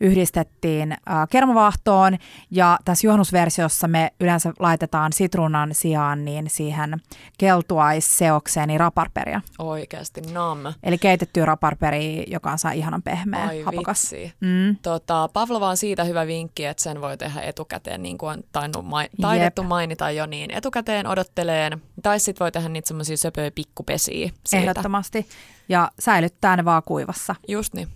[0.00, 0.98] yhdistettiin äh,
[1.30, 2.18] kermavaahtoon.
[2.50, 7.00] Ja tässä juhannusversiossa me yleensä laitetaan sitruunan sijaan niin siihen
[7.38, 9.40] keltuaisseokseen niin raparperia.
[9.58, 10.58] Oikeasti, nam.
[10.82, 14.02] Eli keitettyä raparperia, joka on saa ihanan pehmeä, Ai hapokas.
[14.12, 14.32] vitsi.
[14.40, 14.76] Mm.
[14.82, 18.86] Tota, Pavlova on siitä hyvä vinkki, että sen voi tehdä etukäteen, niin kuin on tainnut
[18.86, 21.82] mai- taidettu mainita jo, niin etukäteen odotteleen.
[22.02, 24.70] Tai sitten voi tehdä niitä semmoisia söpöjä pikkupesiä siitä.
[24.70, 25.26] Ehdottomasti.
[25.68, 27.34] Ja säilyttää ne vaan kuivassa.
[27.48, 27.88] Just niin.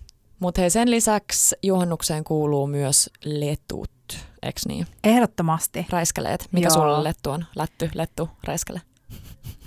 [0.43, 3.91] Mutta hei, sen lisäksi juhannukseen kuuluu myös letut,
[4.43, 4.87] eks niin?
[5.05, 5.87] Ehdottomasti.
[5.91, 6.49] Räiskeleet.
[6.53, 6.75] Mikä Joo.
[6.75, 7.45] sulla lettu on?
[7.57, 8.81] Lätty, lettu, räiskele.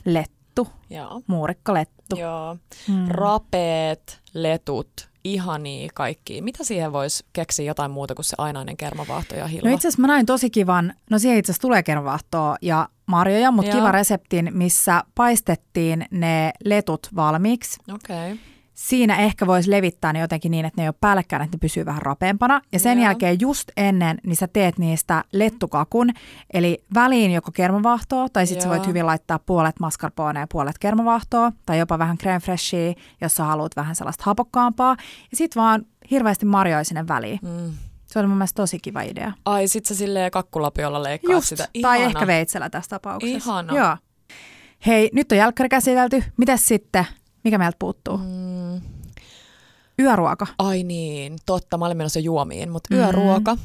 [0.06, 1.22] Lettu, Joo.
[1.28, 2.16] muurikkalettu.
[2.16, 2.58] Joo.
[2.88, 3.08] Mm.
[3.08, 6.42] Rapeet, letut, ihania kaikki.
[6.42, 9.70] Mitä siihen voisi keksiä jotain muuta kuin se ainainen kermavaahto ja hilva?
[9.70, 13.52] No itse asiassa mä näin tosi kivan, no siihen itse asiassa tulee kermavaahtoa ja marjoja,
[13.52, 17.80] mutta kiva reseptin, missä paistettiin ne letut valmiiksi.
[17.94, 18.32] Okei.
[18.32, 18.55] Okay.
[18.76, 21.86] Siinä ehkä voisi levittää ne jotenkin niin, että ne ei ole päällekkäin, että ne pysyy
[21.86, 22.62] vähän rapeampana.
[22.72, 23.04] Ja sen Joo.
[23.06, 26.10] jälkeen just ennen, niin sä teet niistä lettukakun,
[26.54, 31.52] eli väliin joko kermavaahtoa, tai sitten sä voit hyvin laittaa puolet mascarpone ja puolet kermavaahtoa,
[31.66, 34.96] tai jopa vähän creme freshia, jos sä haluat vähän sellaista hapokkaampaa.
[35.32, 37.40] Ja sitten vaan hirveästi marjoja sinne väliin.
[37.42, 37.74] Mm.
[38.06, 39.32] Se oli mun mielestä tosi kiva idea.
[39.46, 41.68] Ai, sit sä silleen kakkulapiolla leikkaat Just, sitä.
[41.82, 42.10] tai Ihana.
[42.10, 43.52] ehkä veitsellä tässä tapauksessa.
[43.52, 43.76] Ihana.
[43.76, 43.98] Joo.
[44.86, 46.24] Hei, nyt on jälkkäri käsitelty.
[46.38, 47.06] Mitäs sitten?
[47.44, 48.18] Mikä meiltä puuttuu?
[48.18, 48.55] Mm.
[50.00, 50.48] Yöruoka.
[50.60, 51.78] Ai niin, totta.
[51.78, 53.00] Mä olin menossa juomiin, mutta Mm.
[53.00, 53.58] yöruoka.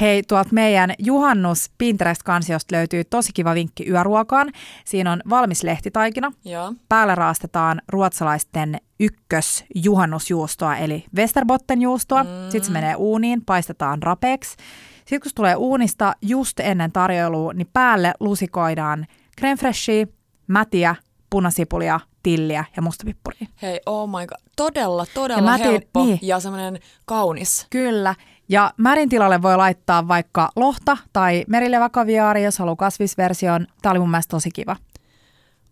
[0.00, 4.52] Hei, tuolta meidän juhannus Pinterest-kansiosta löytyy tosi kiva vinkki yöruokaan.
[4.84, 6.32] Siinä on valmis lehtitaikina.
[6.44, 6.72] Joo.
[6.88, 12.22] Päälle raastetaan ruotsalaisten ykkös juhannusjuustoa, eli Westerbotten-juustoa.
[12.24, 12.28] Mm.
[12.50, 14.56] Sitten se menee uuniin, paistetaan rapeeksi.
[14.96, 19.06] Sitten kun se tulee uunista just ennen tarjoilua, niin päälle lusikoidaan
[19.38, 20.06] creme freshia,
[20.46, 20.94] mätiä,
[21.30, 23.46] punasipulia, tilliä ja mustapippuria.
[23.62, 24.38] Hei, oh my god.
[24.56, 26.18] Todella, Ja todella mä tein- helppo niin.
[26.22, 27.66] ja semmoinen kaunis.
[27.70, 28.14] Kyllä.
[28.48, 33.66] Ja märin tilalle voi laittaa vaikka lohta tai merileväkaviaari, jos haluaa kasvisversion.
[33.82, 34.76] Tämä oli mun mielestä tosi kiva.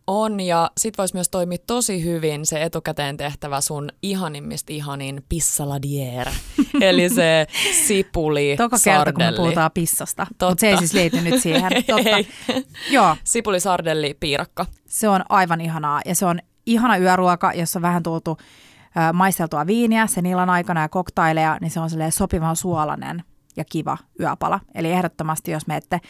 [0.06, 6.28] On, ja sit vois myös toimia tosi hyvin se etukäteen tehtävä sun ihanimmista ihanin pissaladier.
[6.80, 7.46] Eli se
[7.86, 10.26] sipuli, Toka kerta, kun me puhutaan pissasta.
[10.30, 11.72] Mutta se ei siis liity nyt siihen.
[11.86, 12.64] Totta.
[12.90, 14.66] Joo, Sipuli, sardelli, piirakka.
[14.86, 16.00] se on aivan ihanaa.
[16.06, 20.80] Ja se on ihana yöruoka, jossa on vähän tultu ö, maisteltua viiniä sen illan aikana
[20.80, 23.22] ja koktaileja, niin se on sopivan suolainen
[23.56, 24.60] ja kiva yöpala.
[24.74, 26.00] Eli ehdottomasti, jos me ette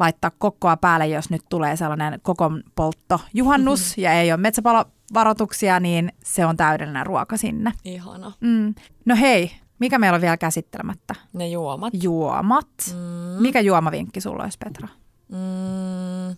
[0.00, 6.12] laittaa kokkoa päälle, jos nyt tulee sellainen kokon poltto juhannus ja ei ole metsäpalovaroituksia, niin
[6.24, 7.72] se on täydellinen ruoka sinne.
[7.84, 8.32] Ihana.
[8.40, 8.74] Mm.
[9.04, 11.14] No hei, mikä meillä on vielä käsittelemättä?
[11.32, 11.92] Ne juomat.
[12.02, 12.68] Juomat.
[12.92, 13.42] Mm.
[13.42, 14.88] Mikä juomavinkki sulla olisi, Petra?
[15.28, 16.36] Mm.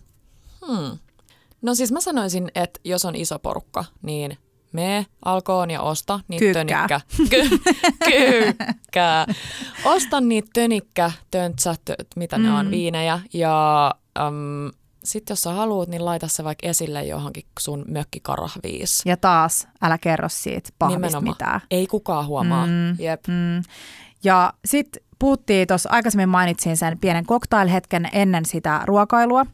[0.67, 0.97] Hmm.
[1.61, 4.37] No siis mä sanoisin, että jos on iso porukka, niin
[4.73, 6.87] me alkoon ja osta niitä Kyykkää.
[6.87, 7.01] tönikkä.
[7.29, 7.57] Ky-
[8.09, 9.25] kyykkää.
[9.85, 12.71] Osta niitä tönikkä, töntsä, tö, mitä ne on, Mm.
[12.71, 13.19] viinejä.
[13.33, 13.91] Ja
[14.27, 14.71] um,
[15.03, 19.01] sitten jos sä haluat, niin laita se vaikka esille johonkin sun mökkikarahviis.
[19.05, 21.23] Ja taas, älä kerro siitä pahvista Nimenomaan.
[21.35, 21.61] mitään.
[21.71, 22.65] Ei kukaan huomaa.
[22.65, 22.99] Mm.
[22.99, 23.27] Jep.
[23.27, 23.63] Mm.
[24.23, 29.45] Ja sitten puhuttiin tuossa, aikaisemmin mainitsin sen pienen cocktailhetken ennen sitä ruokailua,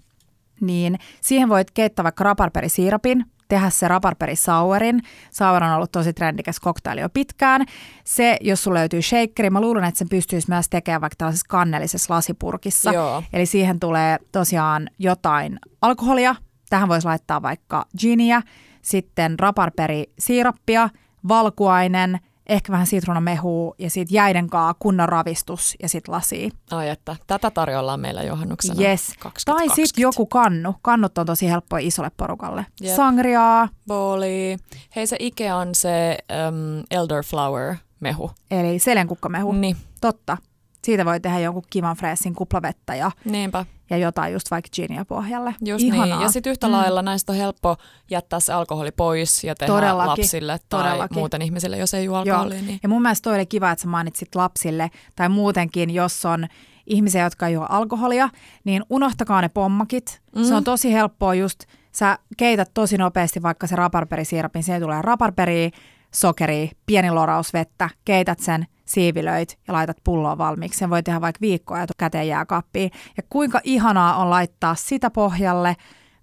[0.62, 5.02] niin siihen voit keittää vaikka raparperisiirapin tehdä se raparperi sauerin.
[5.32, 7.66] Sauer on ollut tosi trendikäs koktaili jo pitkään.
[8.04, 12.14] Se, jos sulla löytyy shakeri, mä luulen, että sen pystyisi myös tekemään vaikka tällaisessa kannellisessa
[12.14, 12.92] lasipurkissa.
[12.92, 13.24] Joo.
[13.34, 16.36] Eli siihen tulee tosiaan jotain alkoholia.
[16.70, 18.42] Tähän voisi laittaa vaikka giniä,
[18.82, 20.90] sitten raparperi siirappia,
[21.28, 22.20] valkuainen–
[22.50, 26.52] ehkä vähän sitruunamehua ja sitten jäiden kaa kunnon ravistus ja sitten lasi.
[26.72, 29.08] Ai että, tätä tarjoillaan meillä juhannuksena Yes.
[29.20, 29.52] 2020.
[29.68, 30.76] Tai sitten joku kannu.
[30.82, 32.66] Kannut on tosi helppoa isolle porukalle.
[32.82, 32.96] Jep.
[32.96, 34.58] Sangriaa, Booli.
[34.96, 36.18] Hei se Ikea on se
[36.50, 38.32] um, elderflower mehu.
[38.52, 39.52] eli selenkukkamehu.
[39.52, 40.38] Niin, Totta.
[40.86, 43.66] Siitä voi tehdä jonkun kivan freessin kuplavettä ja, niinpä.
[43.90, 45.56] Ja jotain just vaikka ginia pohjalle.
[45.66, 46.06] Just Ihanaa.
[46.06, 46.22] niin.
[46.22, 46.74] Ja sitten yhtä mm.
[46.74, 47.76] lailla näistä on helppo
[48.12, 50.10] jättää se alkoholi pois ja tehdä Todellakin.
[50.10, 51.18] lapsille tai Todellakin.
[51.18, 52.38] muuten ihmisille, jos ei juo Joo.
[52.38, 52.62] alkoholia.
[52.62, 52.80] Niin.
[52.84, 56.48] Ja mun mielestä toi oli kiva, että sä mainitsit lapsille tai muutenkin, jos on
[56.86, 58.30] ihmisiä, jotka ei juo alkoholia,
[58.64, 60.22] niin unohtakaa ne pommakit.
[60.36, 60.44] Mm.
[60.44, 61.60] Se on tosi helppoa just,
[61.92, 65.72] sä keität tosi nopeasti vaikka se raparperisiirapin, siihen tulee raparperi,
[66.14, 70.80] sokeri, pieni loraus vettä, keität sen, siivilöit ja laitat pulloa valmiiksi.
[70.80, 72.92] Sen voi tehdä vaikka viikkoa ja käteen jääkaappiin.
[73.18, 75.76] Ja kuinka ihanaa on laittaa sitä pohjalle,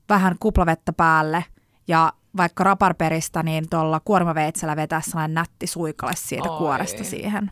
[0.09, 1.45] vähän kuplavettä päälle
[1.89, 6.59] ja vaikka raparperista, niin tuolla kuormaveitsellä vetää sellainen nätti suikale siitä Oi.
[6.59, 7.51] kuoresta siihen.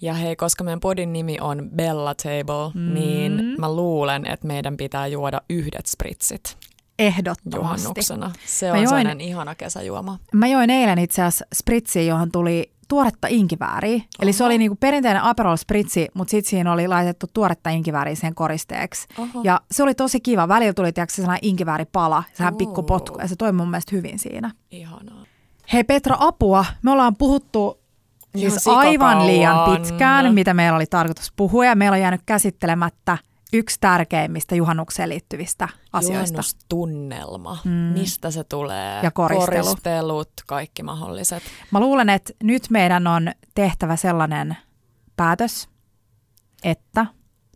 [0.00, 2.94] Ja hei, koska meidän podin nimi on Bella Table, mm.
[2.94, 6.56] niin mä luulen, että meidän pitää juoda yhdet spritsit
[7.06, 7.56] Ehdottomasti.
[7.58, 8.30] juhannuksena.
[8.46, 10.18] Se Mä on join- sellainen ihana kesäjuoma.
[10.34, 14.02] Mä join eilen itse asiassa spritsiä, johon tuli tuoretta inkivääriä.
[14.22, 18.34] Eli se oli niinku perinteinen Aperol spritsi, mutta sitten siinä oli laitettu tuoretta inkivääriä sen
[18.34, 19.06] koristeeksi.
[19.18, 19.40] Oho.
[19.44, 20.48] Ja se oli tosi kiva.
[20.48, 24.50] Välillä tuli tiedätkö, sellainen inkivääripala, sehän pikku potku, ja se toimi mun mielestä hyvin siinä.
[24.70, 25.24] Ihanaa.
[25.72, 26.64] Hei Petra, apua.
[26.82, 27.80] Me ollaan puhuttu
[28.36, 33.18] siis aivan liian pitkään, mitä meillä oli tarkoitus puhua, ja meillä on jäänyt käsittelemättä
[33.52, 36.32] yksi tärkeimmistä juhannukseen liittyvistä asioista.
[36.32, 37.58] Juhannustunnelma.
[37.64, 37.70] Mm.
[37.70, 39.00] Mistä se tulee?
[39.02, 39.64] Ja koristelu.
[39.64, 41.42] Koristelut, kaikki mahdolliset.
[41.70, 44.56] Mä luulen, että nyt meidän on tehtävä sellainen
[45.16, 45.68] päätös,
[46.64, 47.06] että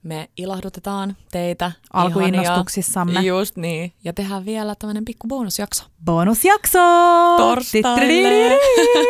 [0.05, 1.73] Me ilahdutetaan teitä.
[1.93, 3.13] Alkuinnostuksissamme.
[3.13, 3.29] ihania.
[3.29, 3.93] Just niin.
[4.05, 5.85] Ja tehdään vielä tämmöinen pikku bonusjakso.
[6.05, 6.79] bonusjakso!
[7.37, 8.59] Torstaille.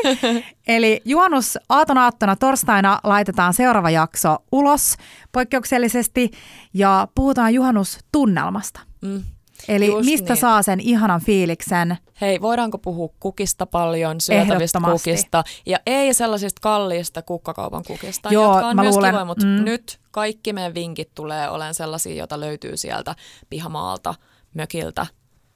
[0.68, 4.96] Eli juhannus aaton aattona torstaina laitetaan seuraava jakso ulos
[5.32, 6.30] poikkeuksellisesti
[6.74, 8.80] ja puhutaan juhannustunnelmasta.
[9.02, 9.22] Mm.
[9.68, 10.40] Eli Just mistä niin.
[10.40, 11.96] saa sen ihanan fiiliksen?
[12.20, 18.66] Hei, voidaanko puhua kukista paljon, syötävistä kukista ja ei sellaisista kalliista kukkakaupan kukista, Joo, jotka
[18.66, 19.64] on mä myös luulen- kivoja, mutta mm.
[19.64, 23.14] nyt kaikki meidän vinkit tulee olemaan sellaisia, joita löytyy sieltä
[23.50, 24.14] pihamaalta,
[24.54, 25.06] mökiltä.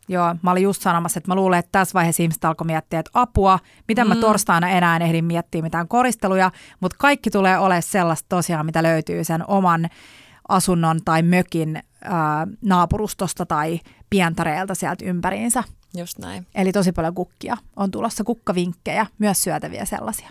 [0.09, 3.11] Joo, mä olin just sanomassa, että mä luulen, että tässä vaiheessa ihmiset alkoi miettiä, että
[3.14, 4.20] apua, mitä mä Mm.
[4.20, 6.50] torstaina enää en ehdi miettiä mitään koristeluja,
[6.80, 9.88] mutta kaikki tulee olemaan sellaista tosiaan, mitä löytyy sen oman
[10.48, 13.80] asunnon tai mökin ää, naapurustosta tai
[14.11, 15.64] pientareelta sieltä ympäriinsä.
[15.96, 16.46] Just näin.
[16.54, 17.56] Eli tosi paljon kukkia.
[17.76, 20.28] On tulossa kukkavinkkejä, myös syötäviä sellaisia.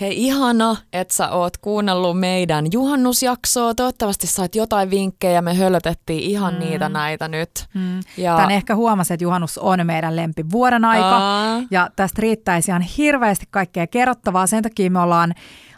[0.00, 3.74] Hei, ihana, että sä oot kuunnellut meidän juhannusjaksoa.
[3.74, 5.42] Toivottavasti sait jotain vinkkejä.
[5.42, 6.60] Me hölötettiin ihan mm.
[6.60, 7.50] niitä näitä nyt.
[7.74, 8.00] Mm.
[8.16, 11.16] Ja Tän ehkä huomasi, että juhannus on meidän lempi vuoden aika.
[11.18, 11.62] Aa.
[11.70, 14.46] Ja tästä riittäisi ihan hirveästi kaikkea kerrottavaa.
[14.46, 15.34] Sen takia me ollaan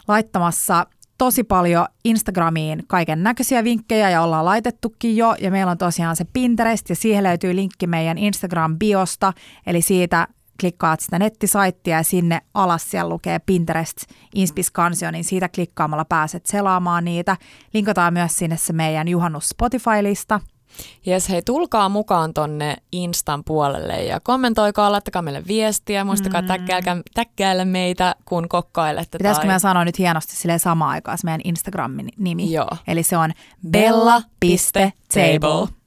[0.07, 0.85] laittamassa
[1.21, 5.35] tosi paljon Instagramiin kaiken näköisiä vinkkejä ja ollaan laitettukin jo.
[5.39, 9.33] Ja meillä on tosiaan se Pinterest ja siihen löytyy linkki meidän Instagram-biosta.
[9.67, 10.27] Eli siitä
[10.61, 13.97] klikkaat sitä nettisaittia ja sinne alas siellä lukee Pinterest
[14.35, 17.37] Inspis-kansio, niin siitä klikkaamalla pääset selaamaan niitä.
[17.73, 20.39] Linkataan myös sinne se meidän juhannus Spotify-lista.
[21.05, 26.03] Jes, hei, tulkaa mukaan tonne Instan puolelle ja kommentoikaa, laittakaa meille viestiä.
[26.03, 26.47] Muistakaa mm.
[26.47, 29.17] täkkäillä, täkkäillä meitä, kun kokkailette.
[29.17, 29.47] Pitäisikö tai...
[29.47, 32.51] meidän sanoa nyt hienosti sille samaan aikaan se meidän Instagramin nimi?
[32.51, 32.69] Joo.
[32.87, 33.31] Eli se on
[33.71, 34.91] Bella.table.
[35.09, 35.80] bella.table.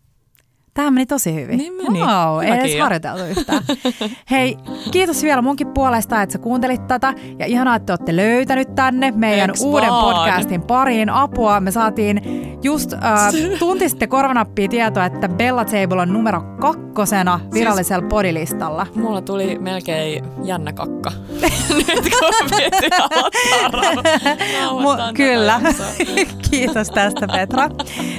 [0.74, 1.58] Tämä meni tosi hyvin.
[1.58, 1.98] Niin meni.
[2.00, 3.62] Wow, ei edes harjoiteltu yhtään.
[4.30, 4.56] Hei,
[4.90, 7.14] kiitos vielä munkin puolesta, että sä kuuntelit tätä.
[7.38, 10.14] Ja ihanaa, että olette löytänyt tänne meidän Eiks uuden vaan?
[10.14, 11.60] podcastin pariin apua.
[11.60, 12.20] Me saatiin
[12.62, 13.00] just äh,
[13.58, 18.86] tunti sitten korvanappia tietoa, että Bella Table on numero kakkosena virallisella Siis- podilistalla.
[18.94, 21.12] Mulla tuli melkein jännä kakka.
[21.76, 22.88] Nyt kun piti
[24.70, 25.60] Mu- kyllä.
[26.50, 27.68] Kiitos tästä Petra.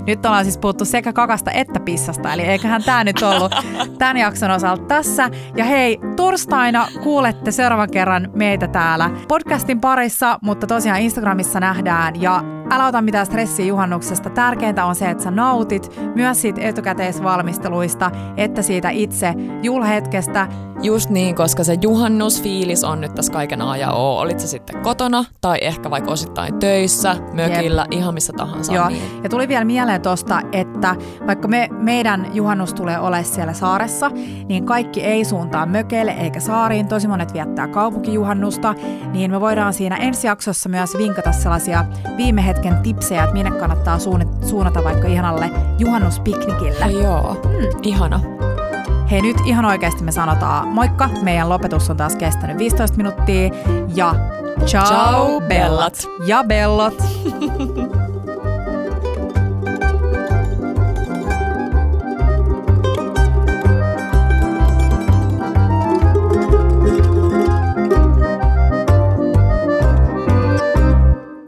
[0.07, 3.55] Nyt ollaan siis puhuttu sekä kakasta että pissasta, eli eiköhän tämä nyt ollut
[3.97, 5.29] tämän jakson osalta tässä.
[5.55, 12.43] Ja hei, torstaina kuulette seuraavan kerran meitä täällä podcastin parissa, mutta tosiaan Instagramissa nähdään ja
[12.69, 14.29] älä ota mitään stressiä juhannuksesta.
[14.29, 20.47] Tärkeintä on se, että sä nautit myös siitä etukäteisvalmisteluista, että siitä itse julhetkestä
[20.81, 24.19] Just niin, koska se juhannusfiilis on nyt tässä kaiken A ja O.
[24.19, 27.99] Olit se sitten kotona tai ehkä vaikka osittain töissä, mökillä, Jep.
[27.99, 28.73] ihan missä tahansa.
[28.73, 28.89] Joo.
[28.89, 29.23] Niin.
[29.23, 30.95] Ja tuli vielä mieleen tuosta, että
[31.27, 34.11] vaikka me, meidän juhannus tulee ole siellä saaressa,
[34.47, 36.87] niin kaikki ei suuntaa mökeille eikä saariin.
[36.87, 38.75] Tosi monet viettää kaupunkijuhannusta,
[39.13, 41.85] niin me voidaan siinä ensi jaksossa myös vinkata sellaisia
[42.17, 43.99] viime hetken tipsejä, että minne kannattaa
[44.41, 46.79] suunnata vaikka ihanalle juhannuspiknikille.
[46.79, 47.79] Ja joo, hmm.
[47.81, 48.19] ihana.
[49.11, 51.09] Hei nyt ihan oikeasti me sanotaan moikka.
[51.21, 53.49] Meidän lopetus on taas kestänyt 15 minuuttia.
[53.95, 54.15] Ja
[54.65, 56.07] ciao, ciao bellat.
[56.25, 57.03] Ja bellot.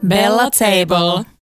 [0.08, 1.37] Bella Table.